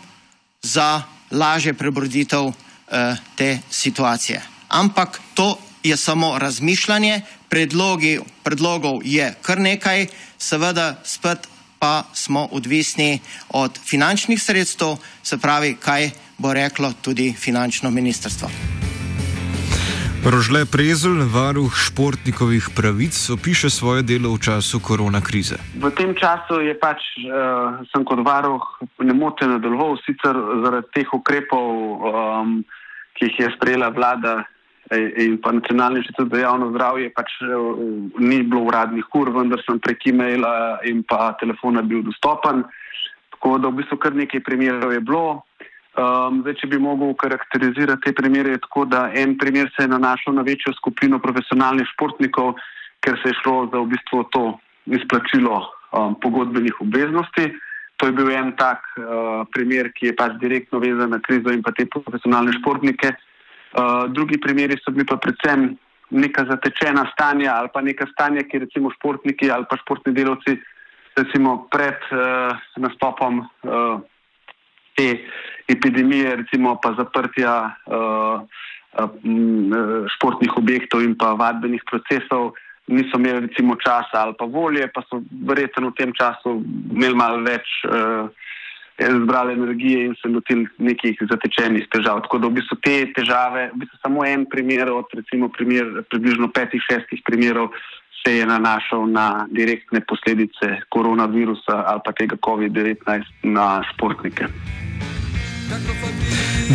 za 0.63 1.03
lažje 1.31 1.75
prebroditev 1.75 2.53
eh, 2.53 3.17
te 3.37 3.59
situacije. 3.71 4.43
Ampak 4.69 5.21
to 5.35 5.59
je 5.83 5.97
samo 5.97 6.39
razmišljanje, 6.39 7.23
predlogi, 7.49 8.21
predlogov 8.43 9.01
je 9.05 9.35
kar 9.43 9.61
nekaj, 9.61 10.07
seveda 10.39 11.01
spet 11.05 11.49
pa 11.79 12.05
smo 12.15 12.49
odvisni 12.51 13.21
od 13.49 13.79
finančnih 13.85 14.43
sredstev, 14.43 14.97
se 15.23 15.39
pravi, 15.39 15.77
kaj 15.81 16.11
bo 16.39 16.53
reklo 16.53 16.93
tudi 17.03 17.33
finančno 17.33 17.91
ministrstvo. 17.91 18.49
Rožle 20.27 20.67
Prezel, 20.67 21.23
varuh 21.31 21.71
športnikovih 21.71 22.75
pravic, 22.75 23.15
opiše 23.31 23.71
svoje 23.71 24.03
delo 24.03 24.35
v 24.35 24.43
času 24.43 24.83
korona 24.83 25.23
krize. 25.23 25.55
V 25.79 25.87
tem 25.95 26.19
času 26.19 26.67
je 26.67 26.75
pač, 26.75 26.99
uh, 27.23 27.79
sem 27.95 28.03
kot 28.03 28.27
varuh 28.27 28.59
nemoteno 28.99 29.63
deloval, 29.63 29.95
sicer 30.03 30.35
zaradi 30.67 30.91
teh 30.99 31.15
ukrepov, 31.15 31.71
um, 31.71 32.67
ki 33.15 33.31
jih 33.31 33.47
je 33.47 33.55
sprejela 33.55 33.95
vlada 33.95 34.43
in 34.91 35.39
pa 35.39 35.55
nacionalni 35.55 36.03
inštitut 36.03 36.35
za 36.35 36.43
javno 36.43 36.75
zdravje, 36.75 37.15
pač 37.15 37.31
uh, 37.47 37.79
ni 38.19 38.43
bilo 38.43 38.67
uradnih 38.67 39.07
ur, 39.15 39.31
vendar 39.31 39.63
sem 39.63 39.79
prek 39.79 40.11
e-maila 40.11 40.83
in 40.91 41.07
pa 41.07 41.39
telefona 41.39 41.87
bil 41.87 42.03
dostopen. 42.03 42.67
Tako 43.31 43.63
da 43.63 43.71
v 43.71 43.79
bistvu 43.79 44.03
kar 44.03 44.11
nekaj 44.11 44.43
primerov 44.43 44.91
je 44.91 45.07
bilo. 45.07 45.46
Um, 45.97 46.43
zdaj, 46.45 46.59
če 46.61 46.69
bi 46.69 46.79
mogel 46.83 47.15
karakterizirati 47.17 48.05
te 48.05 48.13
primere, 48.13 48.53
je 48.53 48.61
tako, 48.67 48.85
da 48.85 49.07
en 49.17 49.33
primer 49.41 49.71
se 49.73 49.87
je 49.87 49.89
nanašal 49.89 50.35
na 50.37 50.43
večjo 50.45 50.75
skupino 50.77 51.17
profesionalnih 51.25 51.89
športnikov, 51.95 52.59
ker 53.01 53.17
se 53.23 53.33
je 53.33 53.39
šlo 53.39 53.63
za 53.73 53.81
v 53.81 53.95
bistvu 53.95 54.21
to 54.35 54.43
izplačilo 54.93 55.63
um, 55.97 56.19
pogodbenih 56.21 56.83
obveznosti. 56.85 57.47
To 57.97 58.11
je 58.11 58.13
bil 58.13 58.29
en 58.29 58.51
tak 58.61 58.85
uh, 59.01 59.47
primer, 59.57 59.89
ki 59.97 60.11
je 60.11 60.17
pač 60.19 60.37
direktno 60.43 60.83
vezan 60.85 61.15
na 61.17 61.21
krizo 61.25 61.55
in 61.55 61.63
pa 61.65 61.73
te 61.73 61.87
profesionalne 61.89 62.53
športnike. 62.59 63.15
Uh, 63.73 64.05
drugi 64.13 64.37
primeri 64.37 64.77
so 64.83 64.93
bili 64.93 65.09
pa 65.09 65.17
predvsem 65.17 65.71
neka 66.13 66.45
zatečena 66.51 67.07
stanja 67.15 67.57
ali 67.57 67.73
pa 67.73 67.81
neka 67.81 68.05
stanja, 68.13 68.45
ki 68.45 68.67
recimo 68.67 68.93
športniki 68.99 69.49
ali 69.51 69.65
pa 69.71 69.81
športni 69.81 70.13
delavci 70.13 70.59
recimo 71.17 71.57
pred 71.73 72.05
uh, 72.13 72.53
nastopom 72.85 73.41
uh, 73.41 74.05
te 74.97 75.09
epidemije, 75.69 76.37
recimo 76.43 76.77
pa 76.83 76.95
zaprtja 76.99 77.55
uh, 77.87 78.41
uh, 78.43 80.07
športnih 80.17 80.57
objektov 80.57 81.05
in 81.05 81.17
pa 81.19 81.35
vadbenih 81.39 81.83
procesov, 81.91 82.55
niso 82.87 83.19
imeli 83.19 83.47
recimo 83.49 83.77
časa 83.77 84.23
ali 84.23 84.35
pa 84.39 84.47
volje, 84.47 84.87
pa 84.95 85.03
so 85.11 85.21
verjetno 85.47 85.91
v 85.91 85.99
tem 85.99 86.13
času 86.15 86.63
imeli 86.95 87.19
malo 87.19 87.43
več 87.43 87.67
uh, 87.91 88.31
zbrali 88.97 89.53
energije 89.53 90.07
in 90.07 90.15
se 90.23 90.29
lotili 90.29 90.67
nekih 90.79 91.19
zatečenih 91.21 91.89
težav. 91.93 92.23
Tako 92.25 92.39
da 92.39 92.49
v 92.49 92.57
bistvu 92.57 92.79
te 92.81 92.97
težave, 93.13 93.69
v 93.75 93.83
bistvu 93.83 93.99
samo 94.01 94.25
en 94.25 94.47
primer 94.49 94.89
od 94.91 95.13
recimo 95.13 95.51
primer, 95.53 96.07
približno 96.11 96.49
petih, 96.49 96.81
šestih 96.89 97.21
primerov 97.27 97.75
se 98.23 98.37
je 98.37 98.47
nanašal 98.47 99.07
na 99.11 99.47
direktne 99.51 100.01
posledice 100.09 100.81
koronavirusa 100.89 101.77
ali 101.87 102.01
pa 102.05 102.13
tega 102.13 102.37
COVID-19 102.37 103.23
na 103.43 103.83
športnike. 103.93 104.47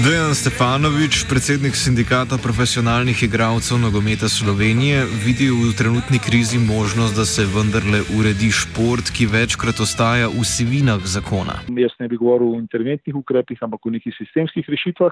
Dejan 0.04 0.36
Stefanovič, 0.36 1.28
predsednik 1.32 1.76
sindikata 1.76 2.36
profesionalnih 2.48 3.24
igralcev 3.24 3.78
nogometa 3.80 4.28
Slovenije, 4.28 5.04
vidi 5.26 5.48
v 5.52 5.72
trenutni 5.80 6.20
krizi 6.28 6.60
možnost, 6.60 7.16
da 7.20 7.26
se 7.26 7.44
vendarle 7.56 8.00
uredi 8.18 8.52
šport, 8.52 9.12
ki 9.16 9.32
večkrat 9.32 9.80
ostaja 9.80 10.28
v 10.28 10.44
sivinah 10.48 11.04
zakona. 11.16 11.56
Jaz 11.84 11.96
ne 12.00 12.08
bi 12.08 12.20
govoril 12.20 12.56
o 12.56 12.60
interventnih 12.60 13.16
ukrepih, 13.16 13.60
ampak 13.62 13.86
o 13.86 13.94
nekih 13.96 14.16
sistemskih 14.16 14.66
rešitvah, 14.68 15.12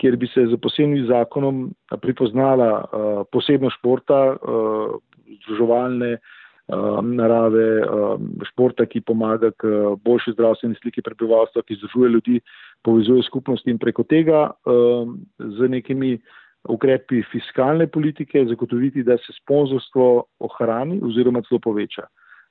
kjer 0.00 0.16
bi 0.16 0.26
se 0.32 0.46
z 0.52 0.56
posebnim 0.62 1.06
zakonom 1.08 1.68
pripoznala 2.02 2.70
uh, 2.80 3.22
posebnost 3.32 3.76
športa, 3.80 4.20
uh, 4.36 4.96
združevalne. 5.42 6.18
Um, 6.68 7.14
narave, 7.16 7.80
um, 7.88 8.26
športa, 8.44 8.84
ki 8.84 9.00
pomaga 9.00 9.48
k 9.56 9.70
boljši 10.04 10.34
zdravstveni 10.34 10.76
sliki 10.76 11.00
prebivalstva, 11.00 11.62
ki 11.64 11.78
združuje 11.78 12.10
ljudi, 12.12 12.40
povezuje 12.84 13.24
skupnosti 13.24 13.72
in 13.72 13.78
preko 13.80 14.04
tega 14.04 14.50
um, 14.68 15.14
z 15.40 15.68
nekimi 15.72 16.18
ukrepi 16.68 17.22
fiskalne 17.32 17.86
politike 17.86 18.44
zagotoviti, 18.50 19.02
da 19.02 19.16
se 19.16 19.32
sponzorstvo 19.40 20.24
ohrani 20.44 21.00
oziroma 21.02 21.40
celo 21.48 21.60
poveča. 21.64 22.04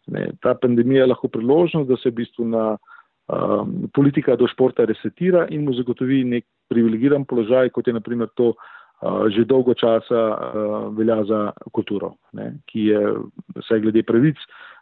Ne, 0.07 0.31
ta 0.41 0.55
pandemija 0.55 1.03
je 1.03 1.11
lahko 1.11 1.27
priložnost, 1.27 1.89
da 1.89 1.97
se 2.01 2.09
v 2.09 2.23
bistvu 2.23 2.47
na 2.47 2.65
um, 2.73 3.89
politika 3.93 4.35
do 4.35 4.47
športa 4.47 4.85
resetira 4.85 5.47
in 5.51 5.65
mu 5.67 5.73
zagotovi 5.75 6.23
nek 6.23 6.45
privilegiran 6.71 7.25
položaj, 7.25 7.69
kot 7.75 7.87
je 7.87 7.93
naprimer 7.93 8.31
to 8.35 8.53
že 9.05 9.45
dolgo 9.45 9.73
časa 9.77 10.21
velja 10.97 11.23
za 11.29 11.41
kulturo, 11.71 12.15
ne, 12.33 12.57
ki 12.65 12.89
je 12.89 13.01
vse 13.59 13.79
glede 13.83 14.03
pravic 14.03 14.41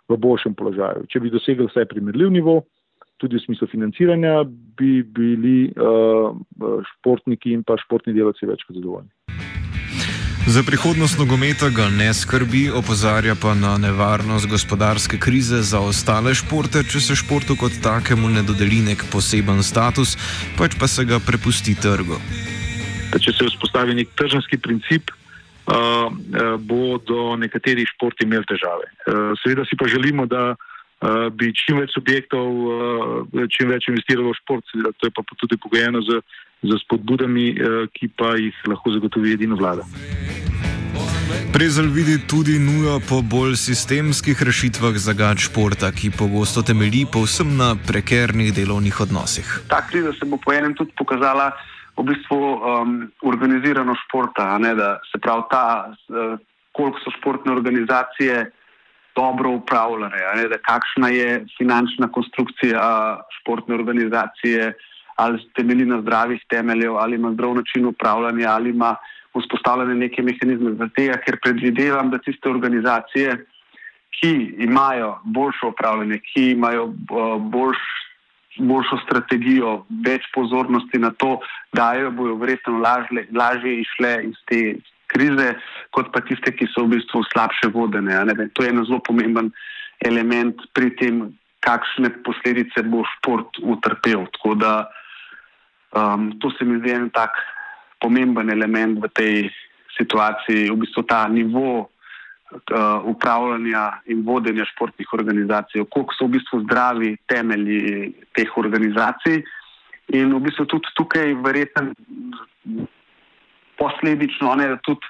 v 0.10 0.18
boljšem 0.18 0.56
položaju. 0.56 1.04
Če 1.12 1.20
bi 1.20 1.34
dosegli 1.34 1.68
vse 1.68 1.86
primerljiv 1.90 2.32
nivo, 2.32 2.62
tudi 3.20 3.40
v 3.40 3.46
smislu 3.46 3.68
financiranja, 3.72 4.44
bi 4.80 5.04
bili 5.04 5.72
uh, 5.72 6.36
športniki 6.96 7.56
in 7.56 7.64
pa 7.68 7.80
športni 7.80 8.16
delavci 8.16 8.48
več 8.48 8.64
kot 8.68 8.80
zadovoljni. 8.80 9.12
Za 10.46 10.62
prihodnost 10.62 11.18
nogometa 11.18 11.72
ga 11.74 11.88
ne 11.90 12.12
skrbi, 12.14 12.68
opozarja 12.70 13.34
pa 13.34 13.56
na 13.58 13.80
nevarnost 13.82 14.46
gospodarske 14.46 15.18
krize 15.18 15.64
za 15.66 15.82
ostale 15.82 16.36
športe, 16.38 16.86
če 16.86 17.02
se 17.02 17.18
športu 17.18 17.58
kot 17.58 17.82
takemu 17.82 18.30
ne 18.30 18.46
dodeli 18.46 18.84
nek 18.86 19.08
poseben 19.10 19.66
status, 19.66 20.14
pač 20.60 20.78
pa 20.78 20.86
se 20.88 21.08
ga 21.10 21.18
prepusti 21.18 21.74
trgu 21.74 22.22
če 23.22 23.34
se 23.34 23.50
vzpostavi 23.50 23.96
nek 23.98 24.14
tržanski 24.20 24.58
princip, 24.58 25.12
uh, 25.12 25.76
uh, 25.76 26.56
bodo 26.60 27.36
nekateri 27.40 27.86
športi 27.96 28.28
imeli 28.28 28.48
težave. 28.50 28.90
Uh, 29.06 29.34
seveda 29.44 29.66
si 29.66 29.78
pa 29.80 29.90
želimo, 29.92 30.26
da 30.26 30.56
bi 31.36 31.52
čim 31.54 31.78
več 31.84 31.92
subjektov 31.94 32.48
čim 33.52 33.68
več 33.70 33.90
investiralo 33.92 34.32
v 34.32 34.38
šport, 34.40 34.72
to 34.72 35.06
je 35.06 35.12
pa 35.14 35.22
tudi 35.38 35.60
pogojeno 35.60 36.00
z, 36.02 36.22
z 36.64 36.80
spodbudami, 36.86 37.52
ki 37.94 38.10
pa 38.16 38.32
jih 38.40 38.64
lahko 38.72 38.96
zagotovi 38.96 39.36
edino 39.36 39.60
vlada. 39.60 39.84
Prezel 41.54 41.88
vidi 41.88 42.18
tudi 42.28 42.60
nujo 42.60 43.00
po 43.10 43.22
bolj 43.22 43.56
sistemskih 43.56 44.44
rešitvah 44.44 44.98
za 44.98 45.14
gad 45.14 45.40
športa, 45.40 45.92
ki 45.92 46.12
pogosto 46.12 46.62
temelji 46.62 47.06
povsem 47.08 47.58
na 47.58 47.76
prekernih 47.88 48.54
delovnih 48.54 49.00
odnosih. 49.02 49.48
Ta 49.70 49.80
kriza 49.88 50.12
se 50.20 50.26
bo 50.26 50.38
po 50.38 50.54
enem 50.54 50.76
tudi 50.76 50.92
pokazala, 50.98 51.52
v 51.98 52.04
bistvu 52.04 52.38
um, 52.38 53.12
organizirano 53.24 53.96
športa, 54.06 54.58
ne, 54.60 54.76
da 54.76 55.00
se 55.12 55.20
pravi 55.22 55.44
ta, 55.52 55.66
uh, 55.88 56.40
koliko 56.76 57.00
so 57.00 57.12
športne 57.20 57.52
organizacije 57.52 58.52
dobro 59.16 59.50
upravljene, 59.50 60.20
ne, 60.36 60.48
da 60.52 60.58
kakšna 60.58 61.10
je 61.10 61.46
finančna 61.58 62.12
konstrukcija 62.12 62.82
športne 63.40 63.76
organizacije, 63.76 64.74
ali 65.16 65.40
temelji 65.56 65.86
na 65.86 66.02
zdravih 66.02 66.42
temeljev, 66.50 66.98
ali 66.98 67.16
ima 67.16 67.32
zdrav 67.32 67.56
način 67.56 67.86
upravljanja, 67.86 68.50
ali 68.50 68.70
ima 68.70 68.96
vzpostavljene 69.40 69.96
neke 69.96 70.22
mehanizme 70.22 70.74
za 70.80 70.90
tega, 70.96 71.18
ker 71.26 71.40
predvidevam, 71.44 72.10
da 72.12 72.18
tiste 72.18 72.50
organizacije, 72.50 73.46
ki 74.20 74.32
imajo 74.68 75.20
boljše 75.24 75.66
upravljanje, 75.68 76.20
ki 76.20 76.52
imajo 76.52 76.84
uh, 76.84 77.42
boljš 77.42 77.80
boljšo 78.58 79.00
strategijo, 79.04 79.86
več 80.06 80.28
pozornosti 80.34 81.00
na 81.02 81.12
to, 81.20 81.40
da 81.76 81.94
jo 82.00 82.12
bojo 82.16 82.36
verjetno 82.42 82.80
lažje 82.80 83.80
išle 83.82 84.12
iz 84.30 84.38
te 84.50 84.62
krize, 85.12 85.54
kot 85.96 86.12
pa 86.14 86.22
tiste, 86.26 86.52
ki 86.56 86.68
so 86.72 86.86
v 86.86 86.96
bistvu 86.96 87.24
slabše 87.32 87.72
vodene. 87.74 88.20
To 88.56 88.64
je 88.64 88.72
en 88.72 88.84
zelo 88.84 89.02
pomemben 89.06 89.52
element 90.06 90.62
pri 90.74 90.92
tem, 91.00 91.26
kakšne 91.66 92.12
posledice 92.22 92.84
bo 92.86 93.02
šport 93.16 93.58
utrpel. 93.66 94.28
Tako 94.38 94.54
da 94.62 94.74
um, 95.98 96.30
to 96.40 96.52
se 96.54 96.66
mi 96.66 96.78
zdi 96.78 96.94
en 96.94 97.10
tak 97.10 97.34
pomemben 98.04 98.52
element 98.54 99.02
v 99.02 99.10
tej 99.18 99.36
situaciji, 99.98 100.70
v 100.70 100.78
bistvu 100.84 101.06
ta 101.10 101.26
nivo 101.32 101.90
upravljanja 103.04 104.02
in 104.06 104.24
vodenja 104.26 104.66
športnih 104.66 105.14
organizacij, 105.14 105.86
koliko 105.90 106.14
so 106.14 106.28
v 106.28 106.38
bistvu 106.38 106.62
zdravi 106.64 107.16
temelji 107.28 108.14
teh 108.38 108.58
organizacij. 108.58 109.44
In 110.14 110.34
v 110.34 110.40
bistvu 110.46 110.66
tudi 110.70 110.92
tukaj, 110.96 111.34
verjetno, 111.42 111.96
posledično, 113.80 114.56
ne, 114.56 114.76
tudi, 114.86 115.02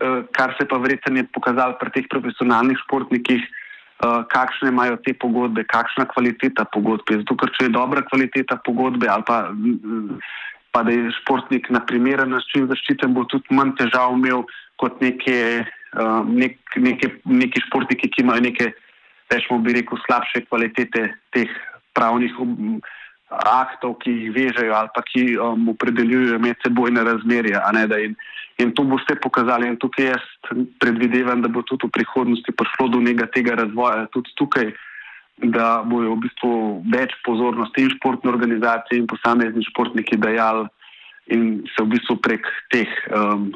uh, 0.00 0.24
kar 0.32 0.54
se 0.58 0.66
pa 0.68 0.78
verjetno 0.80 1.20
je 1.20 1.28
pokazalo 1.34 1.76
pri 1.80 1.92
teh 1.92 2.08
profesionalnih 2.08 2.80
športnikih, 2.86 3.44
uh, 3.44 4.24
kakšne 4.32 4.72
imajo 4.72 4.96
te 5.04 5.12
pogodbe, 5.12 5.66
kakšna 5.68 6.08
kvaliteta 6.08 6.64
pogodbe. 6.72 7.20
Zato, 7.20 7.36
ker 7.36 7.52
če 7.52 7.68
je 7.68 7.76
dobra 7.76 8.02
kvaliteta 8.08 8.56
pogodbe 8.64 9.08
ali 9.08 9.28
pa. 9.28 9.44
Pa 10.72 10.80
da 10.80 10.88
je 10.88 11.10
športnik 11.12 11.66
na 11.68 11.82
primeren 11.84 12.30
način 12.32 12.64
zaščiten, 12.64 13.12
bo 13.12 13.26
tudi 13.28 13.52
manj 13.52 13.74
težav 13.76 14.14
imel 14.16 14.46
kot 14.80 15.02
neke 15.04 15.66
uh, 15.98 16.22
nek, 16.28 16.58
neke, 16.76 17.10
neki 17.24 17.62
športniki, 17.68 18.10
ki 18.12 18.24
imajo 18.24 18.46
neke, 18.48 18.72
rečemo, 19.32 19.60
bi 19.64 19.76
rekel, 19.76 20.00
slabše 20.06 20.44
kvalitete 20.48 21.08
teh 21.34 21.52
pravnih 21.96 22.36
ob, 22.40 22.82
aktov, 23.32 23.96
ki 24.04 24.12
jih 24.12 24.32
vežejo 24.34 24.74
ali 24.76 24.90
pa 24.94 25.02
ki 25.06 25.24
um, 25.40 25.68
opredeljujejo 25.72 26.38
medsebojne 26.42 27.04
razmerja. 27.04 27.62
In, 28.04 28.16
in 28.60 28.72
to 28.76 28.84
bo 28.84 28.98
vse 29.00 29.16
pokazali. 29.20 29.68
In 29.68 29.78
tukaj 29.80 30.12
jaz 30.12 30.24
predvidevam, 30.82 31.42
da 31.42 31.48
bo 31.48 31.64
tudi 31.64 31.88
v 31.88 31.96
prihodnosti 31.96 32.52
prišlo 32.52 32.92
do 32.92 33.00
nekega 33.00 33.30
tega 33.32 33.56
razvoja, 33.64 34.06
tudi 34.12 34.32
tukaj, 34.36 34.72
da 35.42 35.82
bojo 35.88 36.14
v 36.14 36.22
bistvu 36.28 36.52
več 36.92 37.14
pozornosti 37.26 37.86
in 37.86 37.94
športne 37.96 38.30
organizacije 38.30 39.00
in 39.00 39.08
posamezni 39.10 39.64
športniki 39.72 40.20
dajali 40.20 40.68
in 41.32 41.62
se 41.72 41.82
v 41.82 41.94
bistvu 41.96 42.18
prek 42.20 42.46
teh. 42.70 42.90
Um, 43.14 43.50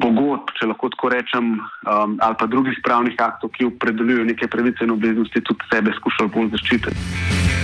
Pogodb, 0.00 0.52
če 0.58 0.68
lahko 0.70 0.90
tako 0.92 1.10
rečem, 1.14 1.56
um, 1.56 2.16
ali 2.20 2.38
pa 2.38 2.46
drugih 2.50 2.78
pravnih 2.84 3.16
aktov, 3.22 3.52
ki 3.56 3.70
opredeljujejo 3.72 4.28
neke 4.28 4.48
pravice 4.52 4.84
in 4.84 4.94
obveznosti, 4.96 5.44
tudi 5.44 5.72
sebe 5.72 5.94
skušajo 5.96 6.32
bolj 6.34 6.52
zaščititi. 6.56 7.54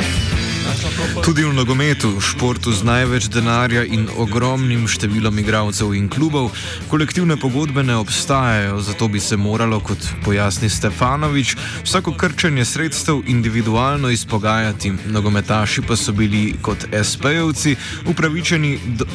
Tudi 1.24 1.44
v 1.44 1.52
nogometu, 1.54 2.20
športu 2.22 2.72
z 2.72 2.86
največ 2.86 3.26
denarja 3.34 3.82
in 3.82 4.06
ogromnim 4.18 4.86
številom 4.86 5.34
igralcev 5.42 5.90
in 5.94 6.06
klubov, 6.10 6.52
kolektivne 6.90 7.36
pogodbe 7.40 7.82
ne 7.86 7.96
obstajajo, 7.98 8.78
zato 8.80 9.08
bi 9.10 9.20
se 9.20 9.36
moralo, 9.36 9.82
kot 9.82 9.98
pojasni 10.24 10.70
Stefanovič, 10.70 11.56
vsako 11.86 12.14
krčenje 12.18 12.64
sredstev 12.64 13.26
individualno 13.26 14.10
izpogajati. 14.14 14.94
Nogometaši 15.10 15.84
pa 15.86 15.98
so 15.98 16.14
bili 16.14 16.54
kot 16.62 16.88
SP-jevci 16.94 17.76
upravičeni 18.10 18.78
do, 18.98 19.10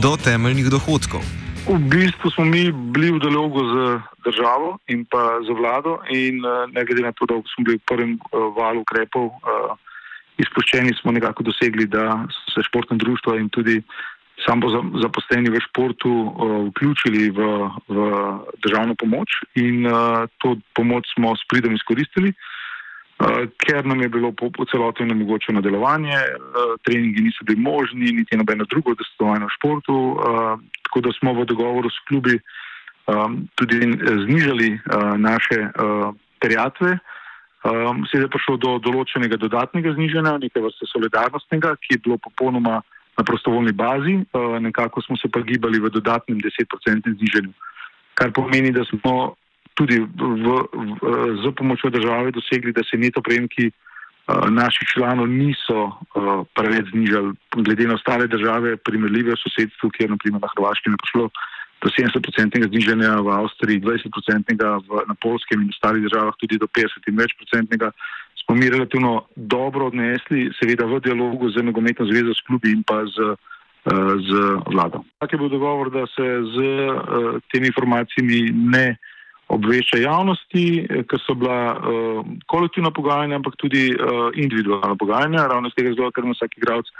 do 0.00 0.16
temeljnih 0.16 0.70
dohodkov. 0.70 1.39
V 1.68 1.78
bistvu 1.92 2.30
smo 2.30 2.44
mi 2.44 2.72
bili 2.72 3.12
v 3.12 3.20
dialogu 3.20 3.60
z 3.60 4.00
državo 4.24 4.80
in 4.88 5.04
pa 5.04 5.44
z 5.44 5.52
vlado, 5.52 6.00
in 6.08 6.40
eh, 6.40 6.66
ne 6.72 6.84
glede 6.84 7.04
na 7.04 7.12
to, 7.12 7.28
da 7.28 7.36
smo 7.52 7.64
bili 7.64 7.76
v 7.76 7.86
prvem 7.86 8.12
uh, 8.16 8.48
valu 8.56 8.80
ukrepov. 8.80 9.28
Uh, 9.44 9.76
izpuščeni 10.40 10.96
smo 11.00 11.12
nekako 11.12 11.44
dosegli, 11.44 11.84
da 11.84 12.24
so 12.32 12.56
se 12.56 12.64
športne 12.64 12.96
društva 12.96 13.36
in 13.36 13.52
tudi 13.52 13.82
samo 14.40 14.72
zaposleni 15.04 15.52
v 15.52 15.60
športu 15.60 16.10
vključili 16.72 17.28
v, 17.28 17.40
v 17.92 17.98
državno 18.64 18.96
pomoč 18.96 19.28
in 19.60 19.84
to 20.40 20.56
pomoč 20.72 21.04
smo 21.12 21.36
s 21.36 21.44
pridom 21.44 21.76
izkoristili, 21.76 22.32
ker 23.60 23.86
nam 23.86 24.00
je 24.00 24.08
bilo 24.08 24.32
po, 24.32 24.50
po 24.50 24.64
celoti 24.64 25.02
onemogočeno 25.02 25.60
delovanje, 25.60 26.16
uh, 26.16 26.74
treningi 26.84 27.22
niso 27.22 27.44
bili 27.44 27.60
možni, 27.60 28.12
niti 28.12 28.36
nobeno 28.36 28.64
drugo 28.64 28.94
delovanje 28.94 29.44
v 29.44 29.54
športu, 29.58 29.94
uh, 29.94 30.60
tako 30.88 31.00
da 31.00 31.12
smo 31.18 31.34
v 31.36 31.44
dogovoru 31.44 31.90
s 31.90 32.00
klubi 32.08 32.40
tudi 33.58 33.78
znižali 34.06 34.78
naše 35.18 35.56
terjatve. 36.38 36.98
Um, 37.60 38.06
Sedaj 38.08 38.24
je 38.24 38.32
prišlo 38.32 38.54
do 38.56 38.70
določenega 38.80 39.36
dodatnega 39.36 39.92
znižanja, 39.92 40.38
nekaj 40.40 40.62
vrste 40.64 40.86
solidarnostnega, 40.88 41.74
ki 41.84 41.98
je 41.98 42.02
bilo 42.06 42.16
popolnoma 42.16 42.78
na 43.18 43.24
prostovoljni 43.26 43.74
bazi, 43.76 44.14
uh, 44.32 44.56
nekako 44.64 45.02
smo 45.04 45.18
se 45.20 45.28
pa 45.28 45.42
gibali 45.44 45.76
v 45.76 45.90
dodatnem 45.92 46.40
10-odstotnem 46.40 47.18
znižanju. 47.20 47.52
Kar 48.16 48.32
pomeni, 48.32 48.72
da 48.72 48.86
smo 48.88 49.34
tudi 49.80 49.96
v, 50.04 50.06
v, 50.44 50.48
z 51.40 51.54
pomočjo 51.56 51.90
države 51.90 52.34
dosegli, 52.36 52.76
da 52.76 52.84
se 52.84 53.00
neto 53.00 53.22
prejemki 53.24 53.70
uh, 53.72 54.50
naših 54.52 54.88
članov 54.92 55.28
niso 55.28 55.80
uh, 55.88 56.44
preveč 56.52 56.92
znižali, 56.92 57.32
glede 57.64 57.88
na 57.88 57.96
ostale 57.96 58.28
države, 58.28 58.76
primerljive 58.76 59.32
v 59.32 59.40
sosedstvu, 59.40 59.90
kjer 59.96 60.12
naprimer 60.12 60.44
na 60.44 60.52
Hrvaškem 60.52 60.92
je 60.92 61.02
prišlo 61.04 61.24
do 61.80 61.88
70-odstotnega 61.88 62.68
znižanja, 62.68 63.10
v 63.24 63.28
Avstriji 63.40 63.80
20-odstotnega, 63.80 64.68
na 65.08 65.14
Polskem 65.16 65.64
in 65.64 65.72
ostalih 65.72 66.04
državah 66.04 66.36
tudi 66.36 66.60
do 66.60 66.68
50 66.68 67.08
in 67.08 67.16
več 67.16 67.32
procentnega, 67.40 67.88
smo 68.44 68.54
mi 68.54 68.68
relativno 68.68 69.24
dobro 69.36 69.88
odnesli, 69.88 70.50
seveda 70.60 70.84
v 70.84 71.00
dialogu 71.00 71.48
z 71.48 71.64
nogometno 71.64 72.04
zvezo, 72.04 72.36
s 72.36 72.44
klubi 72.44 72.74
in 72.76 72.84
pa 72.84 73.00
z, 73.08 73.32
uh, 73.32 74.12
z 74.20 74.30
vlado. 74.68 75.04
Tak 75.24 75.32
je 75.32 75.40
bil 75.40 75.48
dogovor, 75.48 75.88
da 75.88 76.04
se 76.12 76.26
z 76.52 76.56
uh, 76.60 77.40
temi 77.48 77.72
informacijami 77.72 78.52
ne 78.52 79.00
obvešča 79.50 79.98
javnosti, 80.00 80.64
ker 81.10 81.22
so 81.24 81.34
bila 81.38 81.74
uh, 81.74 82.26
kolektivna 82.50 82.92
pogajanja, 82.94 83.40
ampak 83.40 83.58
tudi 83.58 83.90
uh, 83.94 84.30
individualna 84.34 84.96
pogajanja, 84.96 85.48
ravno 85.50 85.70
z 85.70 85.78
tega 85.78 85.92
razloga, 85.92 86.14
ker 86.16 86.26
ima 86.26 86.36
vsak 86.36 86.58
igralec 86.58 86.92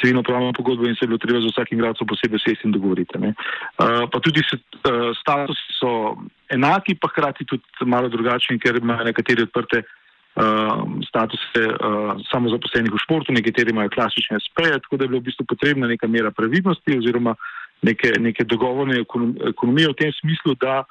civilno 0.00 0.22
pravno 0.22 0.52
pogodbo 0.52 0.88
in 0.88 0.94
se 0.94 1.04
je 1.04 1.08
bilo 1.08 1.18
treba 1.18 1.40
za 1.40 1.50
vsakim 1.52 1.78
igralcem 1.78 2.06
posebej 2.06 2.40
sesti 2.42 2.66
in 2.66 2.72
dogovoriti. 2.72 3.18
Uh, 3.18 4.08
pa 4.12 4.20
tudi 4.20 4.42
se, 4.50 4.58
uh, 4.58 5.12
statusi 5.20 5.76
so 5.78 6.16
enaki, 6.50 6.94
pa 6.94 7.08
hkrati 7.08 7.44
tudi 7.44 7.62
malo 7.86 8.08
drugačni, 8.08 8.58
ker 8.58 8.80
imajo 8.80 9.04
nekateri 9.04 9.46
odprte 9.46 9.82
uh, 9.82 10.82
statuse 11.08 11.62
uh, 11.68 12.16
samozaposlenih 12.32 12.92
v 12.92 13.02
športu, 13.04 13.36
nekateri 13.36 13.70
imajo 13.70 13.92
klasične 13.94 14.40
SP-je, 14.40 14.80
tako 14.80 14.96
da 14.96 15.04
je 15.04 15.12
bilo 15.12 15.20
v 15.20 15.28
bistvu 15.28 15.46
potrebna 15.46 15.86
neka 15.86 16.08
mera 16.08 16.30
previdnosti 16.30 16.98
oziroma 16.98 17.36
neke, 17.82 18.16
neke 18.18 18.44
dogovorne 18.44 19.04
ekonomije 19.52 19.92
v 19.92 19.98
tem 19.98 20.12
smislu, 20.20 20.56
da 20.60 20.82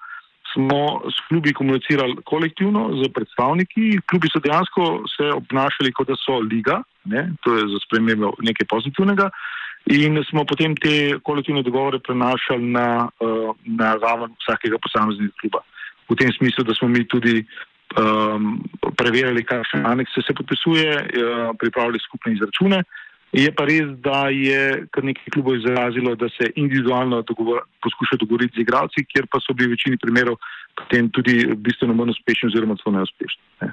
smo 0.53 1.01
s 1.09 1.27
klubi 1.27 1.53
komunicirali 1.53 2.15
kolektivno 2.25 2.89
z 2.99 3.09
predstavniki. 3.13 3.99
Klubi 4.09 4.27
so 4.33 4.39
dejansko 4.39 5.03
se 5.15 5.31
obnašali, 5.33 5.91
kot 5.91 6.07
da 6.07 6.15
so 6.19 6.39
liga, 6.39 6.81
ne? 7.05 7.29
to 7.43 7.55
je 7.57 7.67
za 7.73 7.79
spremembo 7.85 8.33
nekaj 8.39 8.67
pozitivnega. 8.69 9.29
In 9.85 10.23
smo 10.29 10.45
potem 10.45 10.75
te 10.77 11.17
kolektivne 11.23 11.63
dogovore 11.63 11.99
prenašali 11.99 12.63
na, 12.63 13.09
uh, 13.19 13.55
na 13.65 13.95
raven 13.97 14.35
vsakega 14.43 14.77
posameznega 14.77 15.33
kluba. 15.41 15.63
V 16.09 16.15
tem 16.15 16.29
smislu, 16.37 16.63
da 16.63 16.75
smo 16.77 16.87
mi 16.87 17.07
tudi 17.07 17.41
um, 17.97 18.59
preverjali, 18.97 19.43
kakšne 19.43 19.81
anekse 19.87 20.21
se 20.21 20.33
podpisuje, 20.37 20.91
uh, 20.95 21.55
pripravili 21.59 21.99
skupne 22.03 22.33
izračune. 22.33 22.83
Je 23.31 23.47
pa 23.55 23.63
res, 23.63 23.87
da 24.03 24.27
je 24.27 24.87
kar 24.91 25.05
nekaj 25.07 25.31
klubov 25.31 25.55
izrazilo, 25.55 26.15
da 26.19 26.27
se 26.35 26.51
individualno 26.55 27.21
dogovor, 27.21 27.63
poskuša 27.83 28.19
dogovoriti 28.19 28.59
z 28.59 28.65
igralci, 28.65 29.05
kjer 29.07 29.29
pa 29.31 29.39
so 29.39 29.55
bili 29.55 29.71
v 29.71 29.77
večini 29.77 29.97
primerov 29.97 30.35
potem 30.75 31.09
tudi 31.09 31.45
bistveno 31.55 31.93
manj 31.93 32.09
uspešni 32.15 32.49
oziroma 32.49 32.75
celo 32.83 32.95
neuspešni. 32.97 33.43
Ne. 33.61 33.71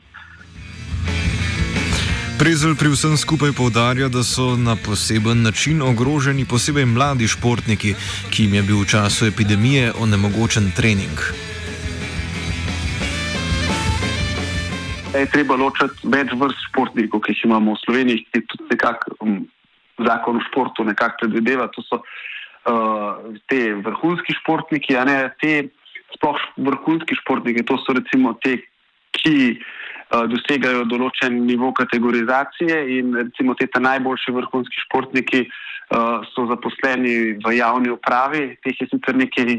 Prezel 2.38 2.76
pri 2.78 2.92
vsem 2.94 3.16
skupaj 3.18 3.50
povdarja, 3.58 4.08
da 4.08 4.22
so 4.22 4.54
na 4.56 4.76
poseben 4.76 5.42
način 5.42 5.82
ogroženi 5.82 6.46
posebej 6.46 6.86
mladi 6.86 7.26
športniki, 7.26 7.94
ki 8.30 8.42
jim 8.42 8.54
je 8.54 8.62
bil 8.62 8.80
v 8.82 8.90
času 8.94 9.26
epidemije 9.26 9.92
onemogočen 9.98 10.70
trening. 10.76 11.47
Je 15.18 15.30
treba 15.32 15.56
ločiti 15.58 16.10
več 16.12 16.32
vrst 16.38 16.68
športnikov, 16.70 17.22
ki 17.24 17.34
jih 17.34 17.46
imamo 17.48 17.74
v 17.74 17.82
Sloveniji, 17.84 18.24
ki 18.30 18.44
tudi 18.50 18.68
nekako 18.74 19.16
um, 19.24 19.40
zakon 20.06 20.38
o 20.38 20.44
športu 20.46 20.86
nekako 20.86 21.24
predvideva. 21.24 21.68
To 21.74 21.82
so 21.86 22.00
uh, 22.00 23.34
te 23.50 23.74
vrhunski 23.82 24.36
športniki, 24.40 24.96
a 24.96 25.04
ne 25.08 25.18
te 25.42 25.68
sploh 26.14 26.38
vrhunski 26.56 27.18
športniki. 27.22 27.66
To 27.66 27.80
so 27.82 27.98
recimo 27.98 28.36
te, 28.42 28.60
ki. 29.18 29.58
Eh, 30.08 30.24
dosegajo 30.32 30.86
določen 30.88 31.34
nivo 31.44 31.68
kategorizacije 31.76 32.76
in 32.96 33.12
recimo 33.12 33.52
te 33.58 33.66
najboljši 33.68 34.32
vrhunski 34.32 34.80
športniki 34.86 35.42
uh, 35.44 36.24
so 36.32 36.46
zaposleni 36.48 37.36
v 37.44 37.52
javni 37.58 37.92
upravi, 37.92 38.56
teh 38.64 38.80
je 38.80 38.86
sicer 38.88 39.18
nekaj, 39.20 39.52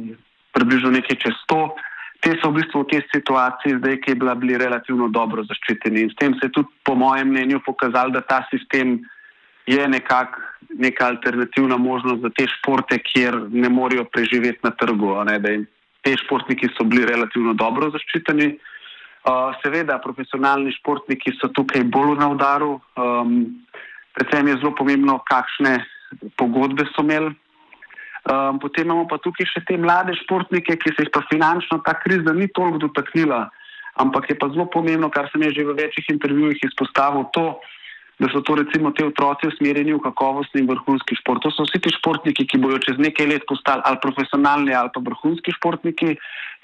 približno 0.57 0.89
nekaj 0.95 1.19
čez 1.21 1.37
sto. 1.43 1.75
Te 2.19 2.35
so 2.41 2.51
v 2.51 2.59
bistvu 2.59 2.83
v 2.83 2.89
tej 2.91 3.03
situaciji 3.15 3.79
zdaj, 3.79 3.95
ki 4.03 4.11
je 4.11 4.19
bila 4.19 4.35
bili 4.35 4.57
relativno 4.59 5.07
dobro 5.07 5.45
zaščiteni. 5.47 6.03
In 6.03 6.09
s 6.11 6.17
tem 6.19 6.35
se 6.35 6.49
je 6.49 6.55
tudi, 6.57 6.67
po 6.83 6.95
mojem 6.99 7.31
mnenju, 7.31 7.61
pokazalo, 7.63 8.11
da 8.11 8.21
ta 8.21 8.43
sistem 8.51 8.99
je 9.69 9.87
nekako 9.87 10.41
neka 10.69 11.07
alternativna 11.07 11.77
možnost 11.77 12.21
za 12.21 12.29
te 12.29 12.45
športe, 12.47 12.99
kjer 12.99 13.37
ne 13.49 13.69
morejo 13.69 14.03
preživeti 14.11 14.59
na 14.63 14.71
trgu. 14.71 15.15
Te 16.03 16.15
športniki 16.17 16.69
so 16.75 16.83
bili 16.83 17.05
relativno 17.05 17.53
dobro 17.53 17.89
zaščiteni. 17.91 18.51
Seveda, 19.63 19.99
profesionalni 20.03 20.71
športniki 20.75 21.33
so 21.39 21.49
tukaj 21.55 21.83
bolj 21.83 22.17
na 22.19 22.29
udaru. 22.31 22.79
Um, 22.95 23.63
predvsem 24.15 24.47
je 24.47 24.59
zelo 24.61 24.71
pomembno, 24.75 25.19
kakšne 25.27 25.79
pogodbe 26.39 26.87
so 26.95 27.03
imeli. 27.03 27.33
Um, 28.29 28.59
potem 28.59 28.85
imamo 28.85 29.07
pa 29.09 29.17
tukaj 29.17 29.47
še 29.49 29.63
te 29.65 29.73
mlade 29.81 30.13
športnike, 30.21 30.75
ki 30.77 30.91
se 30.93 31.07
jih 31.07 31.09
pa 31.09 31.23
finančno 31.31 31.79
ta 31.81 31.95
kriza 31.97 32.29
ni 32.37 32.45
toliko 32.53 32.85
dotaknila. 32.85 33.47
Ampak 33.97 34.29
je 34.29 34.35
pa 34.37 34.51
zelo 34.53 34.67
pomembno, 34.69 35.09
kar 35.09 35.31
sem 35.33 35.41
že 35.49 35.65
v 35.65 35.73
večjih 35.73 36.13
intervjujih 36.13 36.61
izpostavil, 36.69 37.25
to, 37.33 37.57
da 38.21 38.29
so 38.29 38.43
to 38.45 38.59
recimo 38.59 38.91
te 38.93 39.01
otroci 39.07 39.49
usmerjeni 39.49 39.95
v 39.95 40.03
kakovostni 40.05 40.61
in 40.61 40.69
vrhunski 40.69 41.17
šport. 41.17 41.41
To 41.41 41.49
so 41.49 41.65
vsi 41.65 41.81
ti 41.81 41.89
športniki, 41.89 42.45
ki 42.45 42.61
bojo 42.61 42.77
čez 42.85 43.01
nekaj 43.01 43.31
let 43.33 43.49
postali 43.49 43.81
ali 43.89 43.97
profesionalni 44.03 44.77
ali 44.77 44.93
pa 44.93 45.01
vrhunski 45.01 45.55
športniki. 45.57 46.13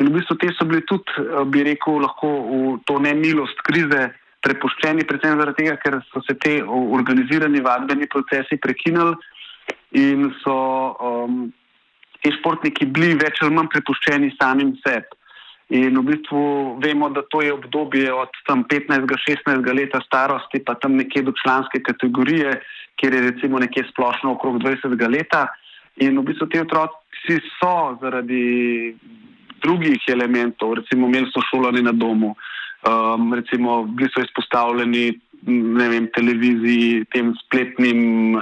In 0.04 0.12
v 0.12 0.20
bistvu 0.20 0.38
te 0.38 0.54
so 0.54 0.70
bili 0.70 0.86
tudi, 0.86 1.10
eh, 1.18 1.42
bi 1.50 1.66
rekel, 1.66 1.98
lahko 2.06 2.30
v 2.30 2.78
to 2.86 3.02
nemilost 3.02 3.58
krize 3.66 4.12
prepuščeni, 4.46 5.08
predvsem 5.10 5.40
zaradi 5.40 5.64
tega, 5.64 5.80
ker 5.82 5.98
so 6.14 6.22
se 6.28 6.38
te 6.38 6.60
organizirani 6.70 7.64
vadbeni 7.66 8.06
procesi 8.06 8.62
prekinili 8.62 9.18
in 9.96 10.32
so 10.44 10.56
um, 11.00 11.54
ti 12.22 12.32
športniki 12.40 12.88
bili 12.90 13.16
več 13.22 13.42
ali 13.42 13.56
manj 13.56 13.72
prepuščeni 13.74 14.34
samim 14.40 14.74
sebi. 14.84 15.22
In 15.74 15.98
v 15.98 16.04
bistvu 16.12 16.42
vemo, 16.78 17.10
da 17.10 17.24
to 17.34 17.42
je 17.42 17.54
obdobje 17.54 18.12
od 18.14 18.30
15-16 18.46 19.66
leta 19.74 20.02
starosti, 20.06 20.62
pa 20.62 20.76
tam 20.78 20.94
nekje 21.00 21.24
do 21.26 21.34
članske 21.42 21.82
kategorije, 21.82 22.60
kjer 23.02 23.14
je 23.18 23.22
recimo 23.32 23.60
nekje 23.60 23.88
splošno 23.90 24.36
okrog 24.36 24.60
20 24.62 24.94
leta. 25.10 25.48
In 26.06 26.20
v 26.20 26.28
bistvu 26.28 26.48
ti 26.52 26.62
otroci 26.62 27.40
so 27.58 27.98
zaradi 28.02 28.94
drugih 29.64 30.06
elementov, 30.14 30.76
recimo 30.78 31.10
imeli 31.10 31.32
so 31.34 31.42
šolanje 31.50 31.82
na 31.82 31.96
domu, 31.98 32.36
um, 32.86 33.34
recimo 33.34 33.84
bili 33.90 34.12
so 34.14 34.22
izpostavljeni 34.22 35.16
vem, 35.46 36.08
televiziji, 36.14 37.06
tem 37.14 37.34
spletnim, 37.46 38.38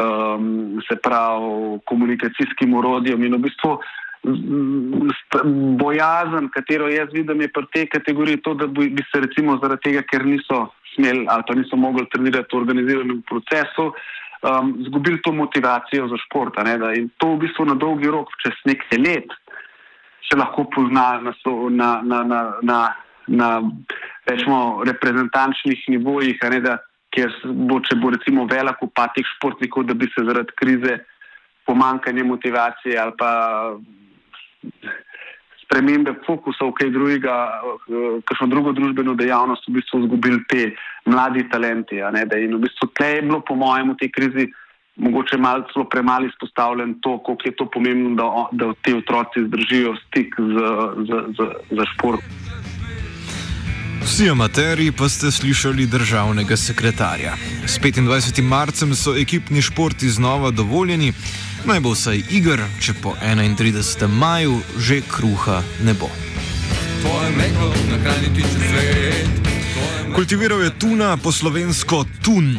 um, 0.00 0.80
se 0.88 0.96
pravi, 0.96 1.80
komunikacijskim 1.86 2.74
urodjem 2.74 3.24
in 3.24 3.36
v 3.36 3.44
bistvu 3.46 3.78
bojazen, 5.78 6.48
katero 6.48 6.88
jaz 6.88 7.12
vidim, 7.12 7.40
je 7.44 7.48
pri 7.52 7.66
tej 7.72 7.86
kategoriji 7.92 8.40
to, 8.42 8.54
da 8.54 8.66
bi 8.66 9.04
se 9.12 9.20
recimo 9.20 9.58
zaradi 9.62 9.90
tega, 9.90 10.02
ker 10.08 10.24
niso 10.24 10.68
smeli 10.94 11.26
ali 11.28 11.42
pa 11.46 11.54
niso 11.54 11.76
mogli 11.76 12.06
trenirati 12.12 12.56
v 12.56 12.60
organiziranem 12.60 13.22
procesu, 13.28 13.90
um, 13.92 14.74
zgubili 14.88 15.20
to 15.22 15.32
motivacijo 15.32 16.08
za 16.08 16.16
šport. 16.26 16.56
In 16.96 17.10
to 17.18 17.34
v 17.34 17.44
bistvu 17.44 17.68
na 17.68 17.74
dolgi 17.74 18.08
rok, 18.08 18.32
čez 18.42 18.56
nekaj 18.64 18.98
let, 18.98 19.28
se 20.24 20.38
lahko 20.38 20.64
pozna 20.72 21.20
na, 21.20 21.32
na, 21.70 22.00
na, 22.02 22.22
na, 22.24 22.40
na, 22.62 22.80
na 23.26 23.48
rečemo, 24.26 24.84
reprezentančnih 24.84 25.84
nivojih, 25.88 26.38
ne, 26.50 26.60
da, 26.60 26.78
kjer 27.14 27.32
bo, 27.68 27.80
če 27.80 27.96
bo 28.02 28.10
recimo 28.14 28.46
velik 28.50 28.82
upad 28.82 29.14
teh 29.14 29.26
športnikov, 29.36 29.86
da 29.88 29.94
bi 29.94 30.10
se 30.12 30.24
zaradi 30.26 30.56
krize 30.58 30.98
pomankanja 31.66 32.24
motivacije 32.24 32.98
ali 33.00 33.14
pa 33.18 33.30
spremembe 35.64 36.14
fokusov, 36.26 36.74
kaj 36.78 36.90
drugega, 36.92 37.36
kakšno 38.28 38.48
drugo 38.52 38.74
družbeno 38.76 39.14
dejavnost, 39.18 39.68
v 39.68 39.78
bistvu 39.78 40.02
izgubili 40.04 40.42
te 40.50 40.66
mladi 41.08 41.46
talenti. 41.50 42.02
In 42.04 42.58
v 42.58 42.62
bistvu 42.66 42.90
tle 42.92 43.10
je 43.16 43.22
bilo, 43.24 43.40
po 43.40 43.56
mojem, 43.58 43.94
v 43.94 44.00
tej 44.02 44.12
krizi 44.12 44.46
mogoče 44.96 45.38
malo 45.42 45.64
celo 45.72 45.88
premalo 45.90 46.28
izpostavljen 46.28 47.00
to, 47.02 47.18
koliko 47.26 47.48
je 47.48 47.56
to 47.56 47.66
pomembno, 47.66 48.14
da, 48.20 48.28
da 48.52 48.72
ti 48.82 48.94
otroci 48.94 49.46
zdržijo 49.48 49.96
stik 50.06 50.36
z, 50.38 50.68
z, 51.08 51.24
z, 51.34 51.48
z 51.70 51.88
športom. 51.94 52.53
Vsi 54.04 54.30
amateri 54.30 54.92
pa 54.92 55.08
ste 55.08 55.30
slišali 55.30 55.86
državnega 55.86 56.56
sekretarja. 56.56 57.36
S 57.66 57.78
25. 57.78 58.42
marcem 58.42 58.94
so 58.94 59.16
ekipni 59.16 59.62
športi 59.62 60.10
znova 60.10 60.50
dovoljeni, 60.50 61.12
naj 61.64 61.80
bo 61.80 61.92
vsaj 61.92 62.22
igr, 62.30 62.60
če 62.80 62.94
po 63.02 63.14
31. 63.24 64.08
maju 64.08 64.60
že 64.78 65.00
kruha 65.08 65.62
ne 65.84 65.94
bo. 65.94 66.10
Kultiviral 70.14 70.62
je 70.62 70.78
tuna 70.78 71.16
po 71.16 71.32
slovensko 71.32 72.04
tun. 72.24 72.58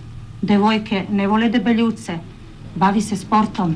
Devojke 0.41 1.05
ne 1.09 1.27
vole 1.27 1.49
debeljivce, 1.49 2.19
bavi 2.75 3.01
se 3.01 3.15
sportom. 3.15 3.75